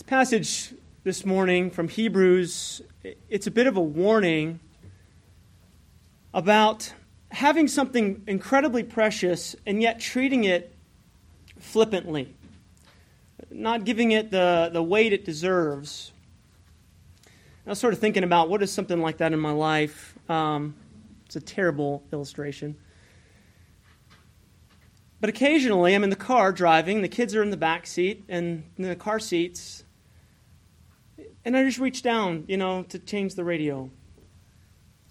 This 0.00 0.08
passage 0.08 0.74
this 1.04 1.26
morning 1.26 1.70
from 1.70 1.86
Hebrews, 1.86 2.80
it's 3.28 3.46
a 3.46 3.50
bit 3.50 3.66
of 3.66 3.76
a 3.76 3.82
warning 3.82 4.58
about 6.32 6.94
having 7.30 7.68
something 7.68 8.22
incredibly 8.26 8.82
precious 8.82 9.54
and 9.66 9.82
yet 9.82 10.00
treating 10.00 10.44
it 10.44 10.74
flippantly, 11.58 12.34
not 13.50 13.84
giving 13.84 14.12
it 14.12 14.30
the, 14.30 14.70
the 14.72 14.82
weight 14.82 15.12
it 15.12 15.26
deserves. 15.26 16.12
I 17.66 17.68
was 17.68 17.78
sort 17.78 17.92
of 17.92 18.00
thinking 18.00 18.24
about 18.24 18.48
what 18.48 18.62
is 18.62 18.72
something 18.72 19.02
like 19.02 19.18
that 19.18 19.34
in 19.34 19.38
my 19.38 19.52
life. 19.52 20.18
Um, 20.30 20.76
it's 21.26 21.36
a 21.36 21.42
terrible 21.42 22.02
illustration. 22.10 22.74
But 25.20 25.28
occasionally, 25.28 25.94
I'm 25.94 26.04
in 26.04 26.10
the 26.10 26.16
car 26.16 26.52
driving, 26.52 27.02
the 27.02 27.08
kids 27.08 27.34
are 27.34 27.42
in 27.42 27.50
the 27.50 27.58
back 27.58 27.86
seat 27.86 28.24
and 28.30 28.64
in 28.78 28.84
the 28.84 28.96
car 28.96 29.20
seats, 29.20 29.84
and 31.44 31.56
I 31.56 31.64
just 31.64 31.78
reach 31.78 32.02
down, 32.02 32.44
you 32.48 32.56
know, 32.56 32.82
to 32.84 32.98
change 32.98 33.34
the 33.34 33.44
radio. 33.44 33.90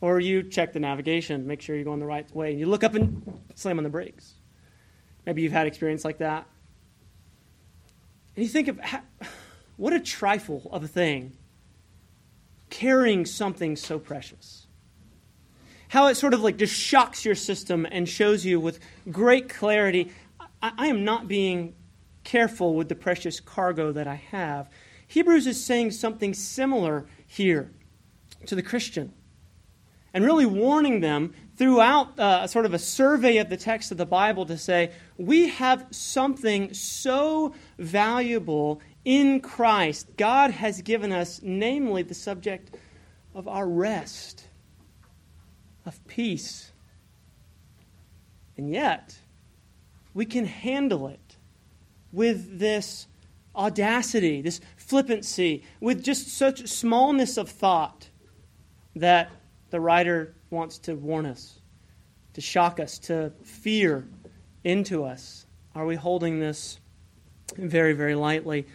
Or 0.02 0.20
you 0.20 0.44
check 0.44 0.72
the 0.72 0.80
navigation, 0.80 1.46
make 1.46 1.62
sure 1.62 1.76
you're 1.76 1.84
going 1.84 2.00
the 2.00 2.06
right 2.06 2.34
way. 2.34 2.54
You 2.54 2.68
look 2.68 2.84
up 2.84 2.96
and 2.96 3.42
slam 3.56 3.80
on 3.80 3.84
the 3.84 3.90
brakes. 3.90 4.34
Maybe 5.26 5.42
you've 5.42 5.52
had 5.52 5.68
experience 5.68 6.06
like 6.06 6.20
that. 6.20 6.48
And 8.36 8.46
you 8.46 8.50
think 8.50 8.70
of 8.70 8.80
how, 8.80 9.02
what 9.76 9.92
a 9.92 10.00
trifle 10.00 10.70
of 10.72 10.84
a 10.84 10.88
thing 10.88 11.34
carrying 12.70 13.26
something 13.26 13.76
so 13.76 14.00
precious. 14.00 14.68
How 15.90 16.08
it 16.08 16.16
sort 16.16 16.34
of 16.34 16.42
like 16.42 16.56
just 16.56 16.74
shocks 16.74 17.26
your 17.26 17.36
system 17.36 17.86
and 17.90 18.08
shows 18.08 18.46
you 18.46 18.60
with 18.60 18.80
great 19.12 19.50
clarity 19.50 20.12
I, 20.62 20.72
I 20.78 20.88
am 20.88 21.04
not 21.04 21.28
being 21.28 21.76
careful 22.24 22.76
with 22.76 22.90
the 22.90 22.96
precious 22.96 23.40
cargo 23.40 23.92
that 23.92 24.08
I 24.08 24.16
have. 24.16 24.70
Hebrews 25.10 25.48
is 25.48 25.64
saying 25.64 25.92
something 25.92 26.36
similar 26.36 27.08
here 27.26 27.72
to 28.46 28.54
the 28.54 28.62
Christian 28.62 29.12
and 30.14 30.24
really 30.24 30.46
warning 30.46 31.02
them 31.02 31.34
throughout 31.56 32.20
uh, 32.20 32.46
sort 32.46 32.68
of 32.68 32.76
a 32.76 32.80
survey 32.80 33.38
of 33.38 33.50
the 33.50 33.58
text 33.58 33.92
of 33.92 33.98
the 33.98 34.06
Bible 34.06 34.46
to 34.46 34.56
say, 34.56 34.92
we 35.18 35.50
have 35.50 35.88
something 35.90 36.74
so 36.76 37.56
valuable 37.80 38.82
in 39.04 39.42
Christ. 39.42 40.16
God 40.16 40.52
has 40.52 40.84
given 40.84 41.12
us, 41.12 41.42
namely, 41.42 42.04
the 42.04 42.14
subject 42.14 42.76
of 43.34 43.48
our 43.48 43.68
rest, 43.68 44.48
of 45.88 46.06
peace. 46.06 46.72
And 48.58 48.70
yet, 48.70 49.18
we 50.14 50.26
can 50.26 50.46
handle 50.46 51.08
it 51.08 51.38
with 52.12 52.60
this 52.60 53.08
audacity, 53.56 54.42
this 54.42 54.62
flippancy, 54.90 55.64
with 55.80 56.04
just 56.04 56.28
such 56.28 56.68
smallness 56.68 57.38
of 57.38 57.48
thought 57.48 58.10
that 58.96 59.32
the 59.70 59.80
writer 59.80 60.36
wants 60.50 60.80
to 60.80 60.96
warn 60.96 61.28
us, 61.28 61.60
to 62.34 62.42
shock 62.42 62.80
us, 62.80 62.98
to 62.98 63.32
fear 63.44 64.08
into 64.64 65.04
us. 65.04 65.46
Are 65.76 65.86
we 65.86 65.96
holding 65.96 66.40
this 66.40 66.80
very, 67.56 67.94
very 67.94 68.16
lightly? 68.16 68.66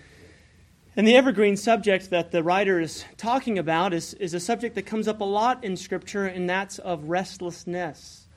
And 0.96 1.08
the 1.08 1.16
evergreen 1.16 1.56
subject 1.56 2.10
that 2.10 2.30
the 2.30 2.44
writer 2.44 2.78
is 2.78 3.04
talking 3.16 3.58
about 3.58 3.92
is, 3.92 4.14
is 4.14 4.34
a 4.34 4.40
subject 4.40 4.76
that 4.76 4.82
comes 4.82 5.08
up 5.08 5.20
a 5.20 5.24
lot 5.24 5.64
in 5.64 5.76
Scripture, 5.76 6.26
and 6.26 6.48
that's 6.48 6.78
of 6.78 7.08
restlessness. 7.08 8.28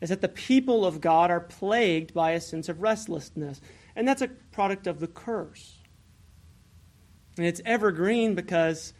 Is 0.00 0.08
that 0.08 0.22
the 0.22 0.28
people 0.28 0.86
of 0.86 1.02
God 1.02 1.30
are 1.30 1.40
plagued 1.40 2.14
by 2.14 2.30
a 2.30 2.40
sense 2.40 2.70
of 2.70 2.80
restlessness. 2.80 3.60
And 3.94 4.08
that's 4.08 4.22
a 4.22 4.28
product 4.28 4.86
of 4.86 5.00
the 5.00 5.08
curse. 5.08 5.79
And 7.40 7.48
it's 7.48 7.62
evergreen 7.64 8.34
because 8.34 8.92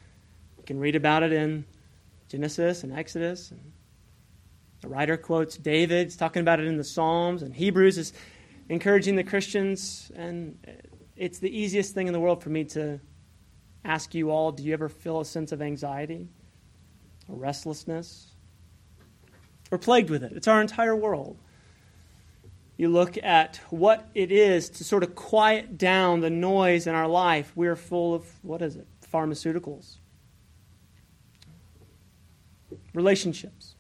you 0.57 0.65
can 0.65 0.81
read 0.81 0.97
about 0.97 1.23
it 1.23 1.31
in 1.31 1.67
Genesis 2.31 2.85
and 2.85 2.99
Exodus. 2.99 3.51
And 3.51 3.61
the 4.81 4.89
writer 4.89 5.19
quotes 5.19 5.59
David, 5.59 6.07
he's 6.07 6.17
talking 6.17 6.41
about 6.41 6.59
it 6.59 6.65
in 6.65 6.79
the 6.79 6.85
Psalms, 6.85 7.43
and 7.43 7.55
Hebrews 7.55 7.99
is 7.99 8.15
encouraging 8.71 9.17
the 9.17 9.25
Christians. 9.25 10.11
And 10.17 10.59
it's 11.17 11.39
the 11.39 11.55
easiest 11.55 11.93
thing 11.93 12.07
in 12.07 12.15
the 12.15 12.19
world 12.19 12.43
for 12.43 12.49
me 12.49 12.65
to 12.65 12.99
ask 13.85 14.15
you 14.15 14.31
all 14.31 14.53
do 14.53 14.63
you 14.63 14.73
ever 14.73 14.89
feel 14.89 15.21
a 15.21 15.25
sense 15.27 15.53
of 15.53 15.61
anxiety 15.61 16.27
or 17.29 17.37
restlessness? 17.37 18.33
We're 19.71 19.77
plagued 19.77 20.09
with 20.09 20.25
it, 20.25 20.33
it's 20.33 20.49
our 20.49 20.63
entire 20.63 20.97
world. 20.97 21.37
You 22.81 22.89
look 22.89 23.19
at 23.23 23.61
what 23.69 24.09
it 24.15 24.33
is 24.33 24.71
to 24.71 24.85
sort 24.85 25.03
of 25.03 25.15
quiet 25.15 25.77
down 25.77 26.21
the 26.21 26.31
noise 26.31 26.87
in 26.87 26.95
our 26.95 27.07
life. 27.07 27.53
We're 27.55 27.77
full 27.77 28.15
of, 28.15 28.25
what 28.41 28.63
is 28.63 28.75
it? 28.75 28.87
Pharmaceuticals 29.13 29.99
relationships, 32.95 33.75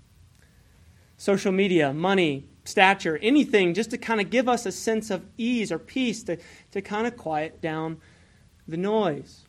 social 1.17 1.51
media, 1.51 1.95
money, 1.95 2.45
stature, 2.67 3.19
anything 3.23 3.73
just 3.73 3.89
to 3.93 3.97
kind 3.97 4.21
of 4.21 4.29
give 4.29 4.51
us 4.51 4.67
a 4.67 4.73
sense 4.73 5.09
of 5.09 5.25
ease 5.39 5.73
or 5.73 5.79
peace, 5.79 6.23
to, 6.25 6.37
to 6.73 6.83
kind 6.83 7.07
of 7.07 7.17
quiet 7.17 7.63
down 7.63 7.97
the 8.69 8.77
noise. 8.77 9.47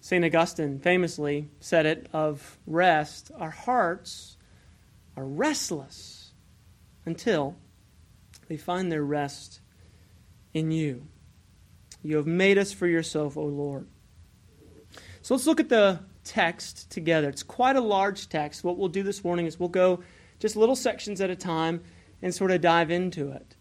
St. 0.00 0.24
Augustine 0.24 0.78
famously 0.78 1.50
said 1.60 1.84
it 1.84 2.08
of 2.14 2.56
rest 2.66 3.30
our 3.36 3.50
hearts 3.50 4.38
are 5.14 5.26
restless 5.26 6.19
until 7.10 7.56
they 8.48 8.56
find 8.56 8.90
their 8.90 9.02
rest 9.02 9.60
in 10.54 10.70
you. 10.70 11.08
You 12.02 12.16
have 12.16 12.26
made 12.26 12.56
us 12.56 12.72
for 12.72 12.86
yourself, 12.86 13.36
O 13.36 13.42
Lord. 13.42 13.88
So 15.22 15.34
let's 15.34 15.46
look 15.46 15.60
at 15.60 15.68
the 15.68 16.00
text 16.24 16.90
together. 16.90 17.28
It's 17.28 17.42
quite 17.42 17.76
a 17.76 17.80
large 17.80 18.28
text. 18.28 18.62
What 18.62 18.78
we'll 18.78 18.88
do 18.88 19.02
this 19.02 19.24
morning 19.24 19.46
is 19.46 19.58
we'll 19.58 19.68
go 19.68 20.02
just 20.38 20.56
little 20.56 20.76
sections 20.76 21.20
at 21.20 21.30
a 21.30 21.36
time 21.36 21.82
and 22.22 22.32
sort 22.32 22.52
of 22.52 22.60
dive 22.60 22.90
into 22.90 23.32
it 23.32 23.56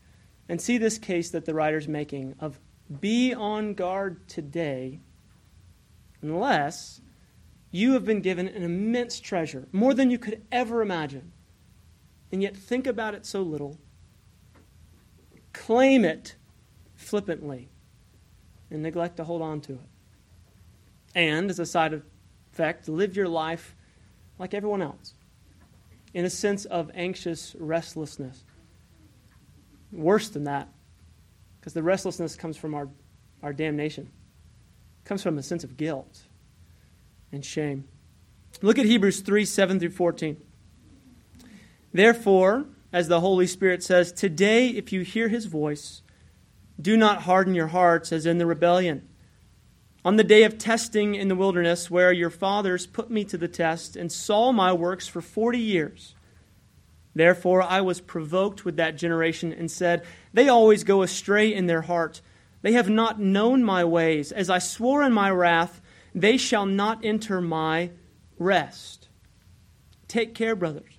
and 0.47 0.61
see 0.61 0.77
this 0.77 0.97
case 0.97 1.31
that 1.31 1.45
the 1.45 1.53
writer's 1.53 1.87
making 1.87 2.35
of 2.39 2.59
be 3.01 3.33
on 3.33 3.73
guard 3.73 4.27
today 4.27 4.99
unless 6.21 7.01
you 7.71 7.93
have 7.93 8.05
been 8.05 8.21
given 8.21 8.47
an 8.47 8.63
immense 8.63 9.19
treasure, 9.19 9.67
more 9.71 9.93
than 9.93 10.09
you 10.09 10.17
could 10.17 10.43
ever 10.51 10.81
imagine, 10.81 11.31
and 12.31 12.41
yet 12.41 12.55
think 12.55 12.87
about 12.87 13.15
it 13.15 13.25
so 13.25 13.41
little. 13.41 13.79
Claim 15.53 16.05
it 16.05 16.35
flippantly 16.95 17.69
and 18.69 18.83
neglect 18.83 19.17
to 19.17 19.23
hold 19.23 19.41
on 19.41 19.61
to 19.61 19.73
it. 19.73 19.89
And, 21.15 21.49
as 21.49 21.59
a 21.59 21.65
side 21.65 22.01
effect, 22.53 22.87
live 22.87 23.15
your 23.15 23.27
life 23.27 23.75
like 24.37 24.53
everyone 24.53 24.81
else 24.81 25.13
in 26.13 26.25
a 26.25 26.29
sense 26.29 26.65
of 26.65 26.91
anxious 26.93 27.55
restlessness. 27.59 28.43
Worse 29.91 30.29
than 30.29 30.43
that, 30.43 30.69
because 31.59 31.73
the 31.73 31.83
restlessness 31.83 32.35
comes 32.35 32.57
from 32.57 32.75
our, 32.75 32.89
our 33.41 33.53
damnation, 33.53 34.09
it 35.03 35.07
comes 35.07 35.23
from 35.23 35.37
a 35.37 35.43
sense 35.43 35.63
of 35.63 35.77
guilt 35.77 36.23
and 37.31 37.43
shame. 37.43 37.85
Look 38.61 38.77
at 38.77 38.85
Hebrews 38.85 39.21
3 39.21 39.45
7 39.45 39.79
through 39.79 39.91
14. 39.91 40.37
Therefore, 41.91 42.65
as 42.91 43.07
the 43.07 43.19
Holy 43.19 43.47
Spirit 43.47 43.83
says, 43.83 44.11
today, 44.11 44.69
if 44.69 44.91
you 44.91 45.01
hear 45.01 45.27
his 45.27 45.45
voice, 45.45 46.01
do 46.79 46.95
not 46.95 47.23
harden 47.23 47.55
your 47.55 47.67
hearts 47.67 48.11
as 48.11 48.25
in 48.25 48.37
the 48.37 48.45
rebellion 48.45 49.09
on 50.05 50.15
the 50.15 50.23
day 50.23 50.43
of 50.43 50.57
testing 50.57 51.15
in 51.15 51.27
the 51.27 51.35
wilderness, 51.35 51.91
where 51.91 52.11
your 52.11 52.29
fathers 52.29 52.87
put 52.87 53.09
me 53.09 53.25
to 53.25 53.37
the 53.37 53.47
test 53.47 53.95
and 53.95 54.11
saw 54.11 54.51
my 54.51 54.71
works 54.71 55.07
for 55.07 55.21
forty 55.21 55.59
years. 55.59 56.15
Therefore 57.13 57.61
I 57.61 57.81
was 57.81 57.99
provoked 57.99 58.63
with 58.63 58.77
that 58.77 58.95
generation 58.95 59.51
and 59.51 59.69
said, 59.69 60.05
They 60.33 60.47
always 60.47 60.83
go 60.83 61.01
astray 61.01 61.53
in 61.53 61.67
their 61.67 61.81
heart. 61.81 62.21
They 62.61 62.73
have 62.73 62.89
not 62.89 63.19
known 63.19 63.63
my 63.63 63.83
ways. 63.83 64.31
As 64.31 64.49
I 64.49 64.59
swore 64.59 65.03
in 65.03 65.11
my 65.11 65.29
wrath, 65.29 65.81
they 66.15 66.37
shall 66.37 66.65
not 66.65 67.03
enter 67.03 67.41
my 67.41 67.91
rest. 68.37 69.09
Take 70.07 70.33
care, 70.33 70.55
brothers, 70.55 70.98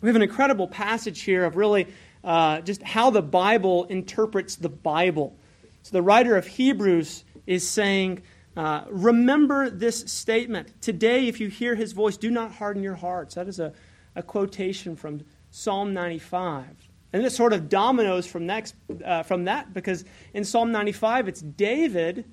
We 0.00 0.08
have 0.08 0.16
an 0.16 0.22
incredible 0.22 0.68
passage 0.68 1.22
here 1.22 1.44
of 1.44 1.56
really 1.56 1.88
uh, 2.22 2.60
just 2.60 2.82
how 2.82 3.10
the 3.10 3.22
Bible 3.22 3.84
interprets 3.84 4.56
the 4.56 4.68
Bible. 4.68 5.36
So 5.82 5.92
the 5.92 6.02
writer 6.02 6.36
of 6.36 6.46
Hebrews 6.46 7.24
is 7.46 7.68
saying, 7.68 8.22
uh, 8.56 8.84
Remember 8.90 9.70
this 9.70 10.00
statement. 10.00 10.80
Today, 10.80 11.26
if 11.26 11.40
you 11.40 11.48
hear 11.48 11.74
his 11.74 11.92
voice, 11.92 12.16
do 12.16 12.30
not 12.30 12.52
harden 12.52 12.82
your 12.82 12.94
hearts. 12.94 13.34
That 13.34 13.48
is 13.48 13.58
a, 13.58 13.72
a 14.14 14.22
quotation 14.22 14.94
from 14.94 15.22
Psalm 15.50 15.92
95. 15.94 16.66
And 17.12 17.24
it 17.24 17.32
sort 17.32 17.52
of 17.52 17.68
dominoes 17.68 18.26
from, 18.26 18.46
next, 18.46 18.74
uh, 19.04 19.22
from 19.22 19.44
that 19.44 19.72
because 19.72 20.04
in 20.34 20.44
Psalm 20.44 20.70
95, 20.70 21.26
it's 21.26 21.40
David 21.40 22.24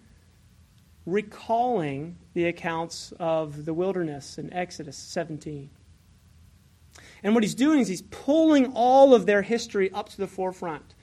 recalling 1.05 2.17
the 2.33 2.45
accounts 2.45 3.13
of 3.19 3.65
the 3.65 3.73
wilderness 3.73 4.37
in 4.37 4.51
Exodus 4.53 4.97
17. 4.97 5.69
And 7.25 7.33
what 7.33 7.43
he's 7.43 7.55
doing 7.55 7.79
is 7.79 7.87
he's 7.87 8.03
pulling 8.03 8.73
all 8.75 9.15
of 9.15 9.25
their 9.25 9.41
history 9.41 9.91
up 9.91 10.09
to 10.09 10.17
the 10.17 10.27
forefront. 10.27 10.93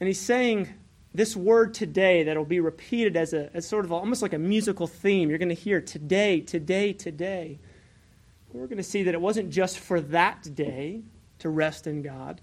And 0.00 0.08
he's 0.08 0.18
saying 0.18 0.68
this 1.14 1.36
word 1.36 1.72
today 1.72 2.24
that 2.24 2.36
will 2.36 2.44
be 2.44 2.58
repeated 2.58 3.16
as, 3.16 3.32
a, 3.32 3.48
as 3.54 3.64
sort 3.64 3.84
of 3.84 3.92
almost 3.92 4.22
like 4.22 4.32
a 4.32 4.38
musical 4.38 4.88
theme. 4.88 5.28
You're 5.28 5.38
going 5.38 5.50
to 5.50 5.54
hear 5.54 5.80
today, 5.80 6.40
today, 6.40 6.92
today. 6.92 7.60
We're 8.52 8.66
going 8.66 8.78
to 8.78 8.82
see 8.82 9.04
that 9.04 9.14
it 9.14 9.20
wasn't 9.20 9.50
just 9.50 9.78
for 9.78 10.00
that 10.00 10.52
day 10.52 11.04
to 11.38 11.48
rest 11.48 11.86
in 11.86 12.02
God, 12.02 12.40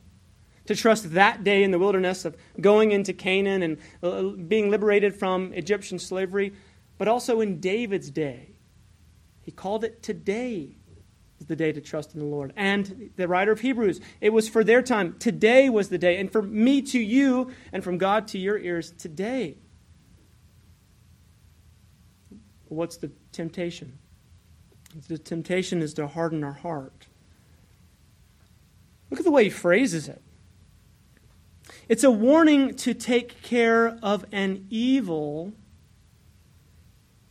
to 0.67 0.73
trust 0.73 1.11
that 1.11 1.43
day 1.43 1.63
in 1.63 1.71
the 1.71 1.79
wilderness 1.79 2.23
of 2.23 2.37
going 2.61 2.93
into 2.93 3.11
Canaan 3.11 3.63
and 3.63 3.77
uh, 4.01 4.21
being 4.47 4.69
liberated 4.69 5.13
from 5.13 5.51
Egyptian 5.51 5.99
slavery, 5.99 6.53
but 6.97 7.09
also 7.09 7.41
in 7.41 7.59
David's 7.59 8.09
day. 8.09 8.51
He 9.41 9.51
called 9.51 9.83
it 9.83 10.01
today 10.01 10.77
is 11.41 11.47
the 11.47 11.55
day 11.55 11.71
to 11.71 11.81
trust 11.81 12.13
in 12.13 12.19
the 12.19 12.25
Lord. 12.25 12.53
And 12.55 13.09
the 13.17 13.27
writer 13.27 13.51
of 13.51 13.59
Hebrews, 13.59 13.99
it 14.21 14.29
was 14.29 14.47
for 14.47 14.63
their 14.63 14.81
time. 14.81 15.15
Today 15.19 15.69
was 15.69 15.89
the 15.89 15.97
day. 15.97 16.17
And 16.17 16.31
for 16.31 16.41
me 16.41 16.81
to 16.83 16.99
you, 16.99 17.51
and 17.73 17.83
from 17.83 17.97
God 17.97 18.27
to 18.29 18.37
your 18.37 18.57
ears, 18.57 18.91
today. 18.91 19.57
What's 22.69 22.97
the 22.97 23.11
temptation? 23.31 23.97
The 25.07 25.17
temptation 25.17 25.81
is 25.81 25.93
to 25.95 26.07
harden 26.07 26.43
our 26.43 26.53
heart. 26.53 27.07
Look 29.09 29.19
at 29.19 29.25
the 29.25 29.31
way 29.31 29.45
he 29.45 29.49
phrases 29.49 30.07
it. 30.07 30.21
It's 31.89 32.03
a 32.03 32.11
warning 32.11 32.75
to 32.75 32.93
take 32.93 33.41
care 33.41 33.97
of 34.01 34.25
an 34.31 34.67
evil 34.69 35.53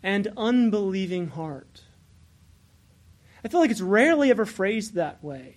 and 0.03 0.33
unbelieving 0.37 1.29
heart. 1.29 1.83
I 3.45 3.49
feel 3.49 3.61
like 3.61 3.71
it's 3.71 3.81
rarely 3.81 4.31
ever 4.31 4.45
phrased 4.45 4.95
that 4.95 5.23
way. 5.23 5.57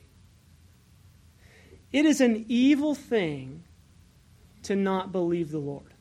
It 1.92 2.06
is 2.06 2.22
an 2.22 2.46
evil 2.48 2.96
thing 2.96 3.64
to 4.64 4.76
not 4.76 5.12
believe 5.12 5.52
the 5.52 5.60
Lord. 5.60 5.94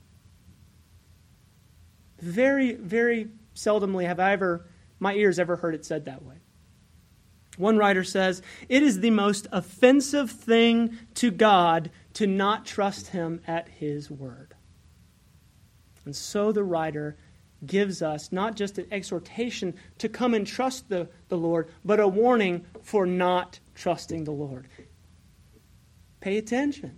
Very, 2.20 2.74
very 2.74 3.28
seldomly 3.54 4.06
have 4.06 4.20
I 4.20 4.32
ever, 4.32 4.66
my 5.00 5.14
ears 5.14 5.38
ever 5.38 5.56
heard 5.56 5.74
it 5.74 5.84
said 5.84 6.04
that 6.04 6.24
way. 6.24 6.36
One 7.58 7.76
writer 7.76 8.04
says, 8.04 8.40
It 8.68 8.82
is 8.82 9.00
the 9.00 9.10
most 9.10 9.46
offensive 9.52 10.30
thing 10.30 10.96
to 11.14 11.30
God 11.30 11.90
to 12.14 12.26
not 12.26 12.64
trust 12.64 13.08
Him 13.08 13.40
at 13.46 13.68
His 13.68 14.10
word. 14.10 14.54
And 16.04 16.16
so 16.16 16.52
the 16.52 16.64
writer 16.64 17.16
gives 17.66 18.02
us 18.02 18.32
not 18.32 18.56
just 18.56 18.78
an 18.78 18.86
exhortation 18.90 19.74
to 19.98 20.08
come 20.08 20.34
and 20.34 20.46
trust 20.46 20.88
the, 20.88 21.08
the 21.28 21.36
Lord, 21.36 21.68
but 21.84 22.00
a 22.00 22.08
warning 22.08 22.64
for 22.82 23.06
not 23.06 23.60
trusting 23.74 24.24
the 24.24 24.32
Lord. 24.32 24.68
Pay 26.20 26.38
attention. 26.38 26.96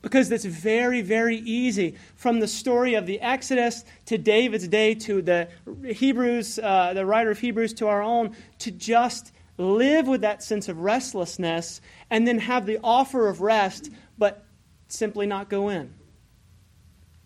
Because 0.00 0.32
it's 0.32 0.44
very, 0.44 1.00
very 1.00 1.36
easy 1.36 1.96
from 2.16 2.40
the 2.40 2.48
story 2.48 2.94
of 2.94 3.06
the 3.06 3.20
Exodus 3.20 3.84
to 4.06 4.18
David's 4.18 4.66
day 4.66 4.94
to 4.96 5.22
the 5.22 5.48
Hebrews, 5.86 6.58
uh, 6.58 6.92
the 6.92 7.06
writer 7.06 7.30
of 7.30 7.38
Hebrews 7.38 7.74
to 7.74 7.86
our 7.86 8.02
own, 8.02 8.34
to 8.58 8.70
just 8.70 9.32
live 9.58 10.08
with 10.08 10.22
that 10.22 10.42
sense 10.42 10.68
of 10.68 10.80
restlessness 10.80 11.80
and 12.10 12.26
then 12.26 12.40
have 12.40 12.66
the 12.66 12.80
offer 12.82 13.28
of 13.28 13.40
rest, 13.40 13.90
but 14.18 14.44
simply 14.88 15.26
not 15.26 15.48
go 15.48 15.68
in 15.68 15.94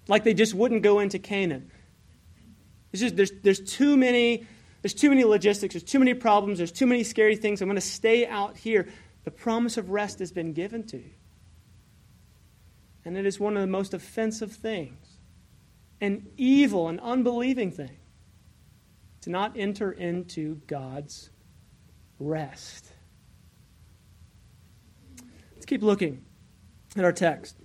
like 0.08 0.24
they 0.24 0.34
just 0.34 0.54
wouldn't 0.54 0.82
go 0.82 1.00
into 1.00 1.18
Canaan. 1.18 1.70
Just, 2.94 3.16
there's, 3.16 3.32
there's 3.42 3.60
too 3.60 3.96
many 3.96 4.46
there's 4.86 4.94
too 4.94 5.08
many 5.08 5.24
logistics, 5.24 5.74
there's 5.74 5.82
too 5.82 5.98
many 5.98 6.14
problems, 6.14 6.58
there's 6.58 6.70
too 6.70 6.86
many 6.86 7.02
scary 7.02 7.34
things. 7.34 7.60
I'm 7.60 7.66
going 7.66 7.74
to 7.74 7.80
stay 7.80 8.24
out 8.24 8.56
here. 8.56 8.86
The 9.24 9.32
promise 9.32 9.76
of 9.78 9.90
rest 9.90 10.20
has 10.20 10.30
been 10.30 10.52
given 10.52 10.84
to 10.84 10.98
you. 10.98 11.10
And 13.04 13.16
it 13.16 13.26
is 13.26 13.40
one 13.40 13.56
of 13.56 13.62
the 13.62 13.66
most 13.66 13.94
offensive 13.94 14.52
things, 14.52 15.18
an 16.00 16.28
evil 16.36 16.88
and 16.88 17.00
unbelieving 17.00 17.72
thing, 17.72 17.96
to 19.22 19.30
not 19.30 19.56
enter 19.56 19.90
into 19.90 20.60
God's 20.68 21.30
rest. 22.20 22.92
Let's 25.54 25.66
keep 25.66 25.82
looking 25.82 26.24
at 26.96 27.04
our 27.04 27.10
text 27.10 27.56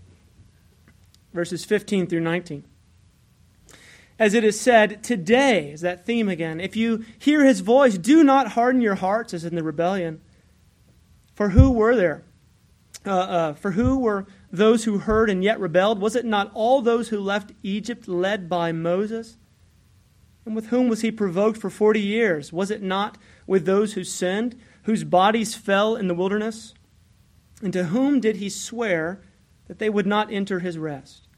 verses 1.34 1.66
15 1.66 2.08
through 2.08 2.20
19. 2.20 2.66
As 4.20 4.34
it 4.34 4.44
is 4.44 4.60
said, 4.60 5.04
today 5.04 5.72
is 5.72 5.82
that 5.82 6.06
theme 6.06 6.30
again. 6.30 6.60
If 6.60 6.76
you 6.76 7.06
hear 7.18 7.44
his 7.44 7.62
voice, 7.62 7.98
do 7.98 8.24
not 8.24 8.50
harden 8.50 8.82
your 8.82 8.96
hearts 8.96 9.34
as 9.34 9.46
in 9.46 9.56
the 9.56 9.64
rebellion. 9.64 10.22
For 11.34 11.50
who 11.50 11.72
were 11.72 11.96
there? 11.96 12.24
Uh, 13.04 13.10
uh, 13.10 13.54
for 13.54 13.72
who 13.72 13.98
were 13.98 14.28
those 14.52 14.84
who 14.84 15.00
heard 15.00 15.30
and 15.30 15.44
yet 15.44 15.60
rebelled? 15.60 16.00
Was 16.00 16.16
it 16.16 16.26
not 16.26 16.52
all 16.54 16.82
those 16.82 17.10
who 17.10 17.20
left 17.20 17.54
Egypt 17.64 18.08
led 18.08 18.48
by 18.48 18.72
Moses? 18.72 19.38
And 20.46 20.56
with 20.56 20.68
whom 20.68 20.88
was 20.88 21.02
he 21.02 21.12
provoked 21.12 21.60
for 21.60 21.72
forty 21.72 22.02
years? 22.02 22.54
Was 22.54 22.70
it 22.70 22.84
not 22.84 23.18
with 23.48 23.66
those 23.66 23.94
who 23.94 24.04
sinned, 24.04 24.56
whose 24.84 25.04
bodies 25.04 25.56
fell 25.56 25.96
in 25.96 26.08
the 26.08 26.14
wilderness? 26.14 26.76
And 27.64 27.74
to 27.74 27.86
whom 27.86 28.20
did 28.20 28.36
he 28.36 28.50
swear 28.50 29.22
that 29.72 29.80
they 29.80 29.90
would 29.90 30.06
not 30.06 30.30
enter 30.34 30.60
his 30.60 30.78
rest, 30.78 31.30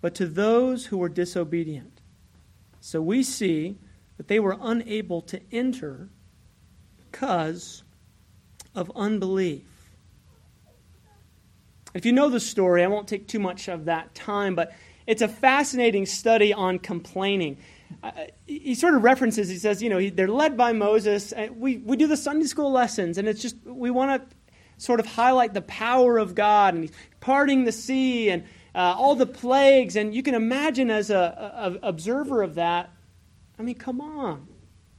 but 0.00 0.14
to 0.14 0.24
those 0.24 0.86
who 0.86 0.96
were 0.96 1.08
disobedient. 1.08 2.00
So 2.78 3.02
we 3.02 3.24
see 3.24 3.76
that 4.18 4.28
they 4.28 4.38
were 4.38 4.56
unable 4.60 5.20
to 5.22 5.40
enter 5.50 6.08
because 7.10 7.82
of 8.76 8.92
unbelief. 8.94 9.64
If 11.92 12.06
you 12.06 12.12
know 12.12 12.28
the 12.28 12.38
story, 12.38 12.84
I 12.84 12.86
won't 12.86 13.08
take 13.08 13.26
too 13.26 13.40
much 13.40 13.66
of 13.66 13.86
that 13.86 14.14
time, 14.14 14.54
but 14.54 14.72
it's 15.08 15.22
a 15.22 15.28
fascinating 15.28 16.06
study 16.06 16.52
on 16.52 16.78
complaining. 16.78 17.58
Uh, 18.00 18.12
he 18.46 18.76
sort 18.76 18.94
of 18.94 19.02
references, 19.02 19.48
he 19.48 19.58
says, 19.58 19.82
you 19.82 19.90
know, 19.90 20.08
they're 20.10 20.28
led 20.28 20.56
by 20.56 20.72
Moses. 20.72 21.32
And 21.32 21.58
we, 21.58 21.78
we 21.78 21.96
do 21.96 22.06
the 22.06 22.16
Sunday 22.16 22.46
school 22.46 22.70
lessons, 22.70 23.18
and 23.18 23.26
it's 23.26 23.42
just, 23.42 23.56
we 23.64 23.90
want 23.90 24.22
to 24.30 24.36
sort 24.76 25.00
of 25.00 25.06
highlight 25.06 25.54
the 25.54 25.62
power 25.62 26.18
of 26.18 26.34
God 26.34 26.74
and 26.74 26.84
he's 26.84 26.92
parting 27.20 27.64
the 27.64 27.72
sea 27.72 28.30
and 28.30 28.44
uh, 28.74 28.94
all 28.96 29.14
the 29.14 29.26
plagues. 29.26 29.96
And 29.96 30.14
you 30.14 30.22
can 30.22 30.34
imagine 30.34 30.90
as 30.90 31.10
an 31.10 31.78
observer 31.82 32.42
of 32.42 32.56
that, 32.56 32.90
I 33.58 33.62
mean, 33.62 33.76
come 33.76 34.00
on. 34.00 34.48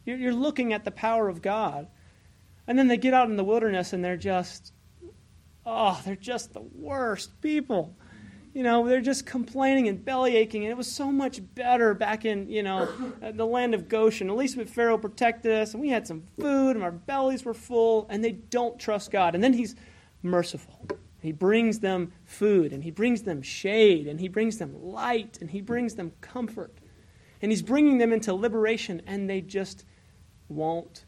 You're, 0.06 0.18
you're 0.18 0.34
looking 0.34 0.74
at 0.74 0.86
the 0.86 0.92
power 0.92 1.28
of 1.28 1.42
God. 1.42 1.88
And 2.68 2.78
then 2.78 2.88
they 2.88 2.98
get 2.98 3.14
out 3.14 3.30
in 3.30 3.38
the 3.38 3.44
wilderness 3.44 3.94
and 3.94 4.04
they're 4.04 4.18
just, 4.18 4.74
oh, 5.66 6.02
they're 6.06 6.16
just 6.16 6.54
the 6.54 6.62
worst 6.62 7.40
people 7.42 7.96
you 8.58 8.64
know, 8.64 8.88
they're 8.88 9.02
just 9.02 9.28
complaining 9.28 9.88
and 9.88 10.04
belly 10.04 10.36
aching. 10.36 10.64
And 10.64 10.72
it 10.72 10.76
was 10.76 10.92
so 10.92 11.12
much 11.12 11.42
better 11.54 11.94
back 11.94 12.26
in, 12.26 12.50
you 12.50 12.64
know, 12.64 12.90
uh, 13.22 13.32
the 13.32 13.46
land 13.46 13.76
of 13.76 13.88
Goshen. 13.88 14.32
At 14.32 14.36
least 14.36 14.58
with 14.58 14.68
Pharaoh 14.68 14.98
protected 14.98 15.52
us, 15.52 15.74
and 15.74 15.80
we 15.80 15.90
had 15.90 16.08
some 16.08 16.24
food, 16.40 16.72
and 16.72 16.82
our 16.82 16.92
bellies 16.92 17.46
were 17.46 17.54
full, 17.54 18.08
and 18.10 18.24
they 18.24 18.32
don't 18.32 18.80
trust 18.80 19.12
God. 19.12 19.36
And 19.36 19.44
then 19.44 19.54
he's 19.54 19.76
merciful. 20.24 20.88
He 21.22 21.32
brings 21.32 21.82
them 21.82 22.14
food, 22.26 22.74
and 22.74 22.84
he 22.84 22.90
brings 22.90 23.22
them 23.22 23.44
shade, 23.44 24.08
and 24.08 24.20
he 24.20 24.28
brings 24.28 24.58
them 24.58 24.74
light, 24.82 25.38
and 25.40 25.52
he 25.52 25.62
brings 25.62 25.94
them 25.94 26.14
comfort. 26.22 26.80
And 27.44 27.52
he's 27.52 27.62
bringing 27.62 28.00
them 28.00 28.12
into 28.12 28.34
liberation, 28.34 29.04
and 29.06 29.30
they 29.30 29.42
just 29.42 29.86
won't 30.50 31.06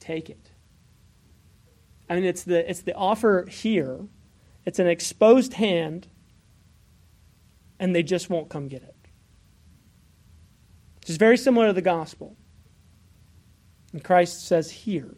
take 0.00 0.28
it. 0.28 0.50
I 2.10 2.16
mean, 2.16 2.24
it's 2.24 2.42
the, 2.42 2.68
it's 2.68 2.82
the 2.82 2.94
offer 2.94 3.46
here, 3.48 4.00
it's 4.64 4.80
an 4.80 4.88
exposed 4.88 5.54
hand 5.54 6.08
and 7.78 7.94
they 7.94 8.02
just 8.02 8.30
won't 8.30 8.48
come 8.48 8.68
get 8.68 8.82
it. 8.82 8.94
Which 11.00 11.10
is 11.10 11.16
very 11.16 11.36
similar 11.36 11.68
to 11.68 11.72
the 11.72 11.82
gospel. 11.82 12.36
And 13.92 14.02
Christ 14.02 14.46
says, 14.46 14.70
Here. 14.70 15.14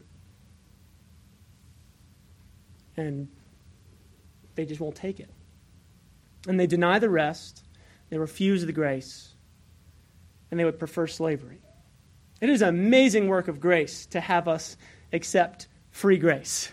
And 2.97 3.29
they 4.55 4.65
just 4.65 4.81
won't 4.81 4.97
take 4.97 5.21
it. 5.21 5.31
And 6.47 6.59
they 6.59 6.67
deny 6.67 6.99
the 6.99 7.11
rest, 7.11 7.65
they 8.11 8.19
refuse 8.19 8.67
the 8.67 8.73
grace, 8.73 9.35
and 10.51 10.59
they 10.59 10.65
would 10.65 10.79
prefer 10.79 11.07
slavery. 11.07 11.61
It 12.41 12.51
is 12.51 12.63
an 12.63 12.69
amazing 12.69 13.29
work 13.29 13.49
of 13.49 13.61
grace 13.61 14.07
to 14.07 14.21
have 14.21 14.49
us 14.49 14.77
accept 15.13 15.69
free 15.91 16.19
grace. 16.19 16.71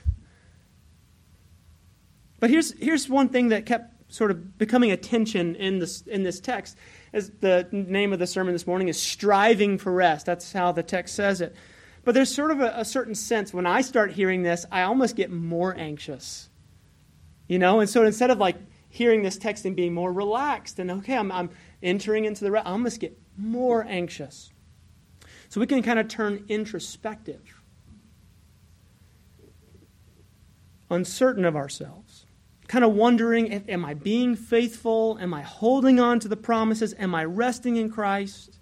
But 2.39 2.49
here's, 2.49 2.77
here's 2.79 3.09
one 3.09 3.29
thing 3.29 3.49
that 3.49 3.65
kept 3.65 3.94
sort 4.15 4.31
of 4.31 4.57
becoming 4.57 4.91
a 4.91 4.97
tension 4.97 5.55
in 5.55 5.79
this, 5.79 6.01
in 6.03 6.23
this 6.23 6.39
text. 6.39 6.77
as 7.11 7.31
the 7.41 7.67
name 7.71 8.13
of 8.13 8.19
the 8.19 8.27
sermon 8.27 8.53
this 8.53 8.65
morning 8.65 8.87
is 8.87 9.01
striving 9.01 9.77
for 9.77 9.91
rest. 9.91 10.25
That's 10.25 10.53
how 10.53 10.71
the 10.71 10.83
text 10.83 11.15
says 11.15 11.41
it. 11.41 11.53
But 12.05 12.13
there's 12.13 12.33
sort 12.33 12.51
of 12.51 12.61
a, 12.61 12.73
a 12.77 12.85
certain 12.85 13.15
sense 13.15 13.53
when 13.53 13.65
I 13.65 13.81
start 13.81 14.11
hearing 14.11 14.43
this, 14.43 14.65
I 14.71 14.83
almost 14.83 15.17
get 15.17 15.31
more 15.31 15.75
anxious. 15.75 16.49
You 17.47 17.59
know, 17.59 17.81
and 17.81 17.89
so 17.89 18.05
instead 18.05 18.31
of 18.31 18.37
like 18.37 18.55
hearing 18.89 19.21
this 19.21 19.37
text 19.37 19.65
and 19.65 19.75
being 19.75 19.93
more 19.93 20.13
relaxed 20.13 20.79
and 20.79 20.89
okay, 20.89 21.17
I'm, 21.17 21.31
I'm 21.31 21.49
entering 21.83 22.23
into 22.23 22.43
the 22.43 22.51
rest, 22.51 22.67
I 22.67 22.71
almost 22.71 23.01
get 23.01 23.19
more 23.37 23.83
anxious. 23.83 24.51
So 25.49 25.59
we 25.59 25.67
can 25.67 25.83
kind 25.83 25.99
of 25.99 26.07
turn 26.07 26.45
introspective, 26.47 27.61
uncertain 30.89 31.43
of 31.43 31.55
ourselves, 31.55 32.24
kind 32.67 32.83
of 32.83 32.93
wondering 32.93 33.51
am 33.51 33.85
I 33.85 33.93
being 33.93 34.35
faithful? 34.35 35.17
Am 35.19 35.33
I 35.33 35.41
holding 35.41 35.99
on 35.99 36.19
to 36.21 36.27
the 36.27 36.37
promises? 36.37 36.93
Am 36.97 37.13
I 37.13 37.23
resting 37.25 37.75
in 37.75 37.89
Christ? 37.89 38.59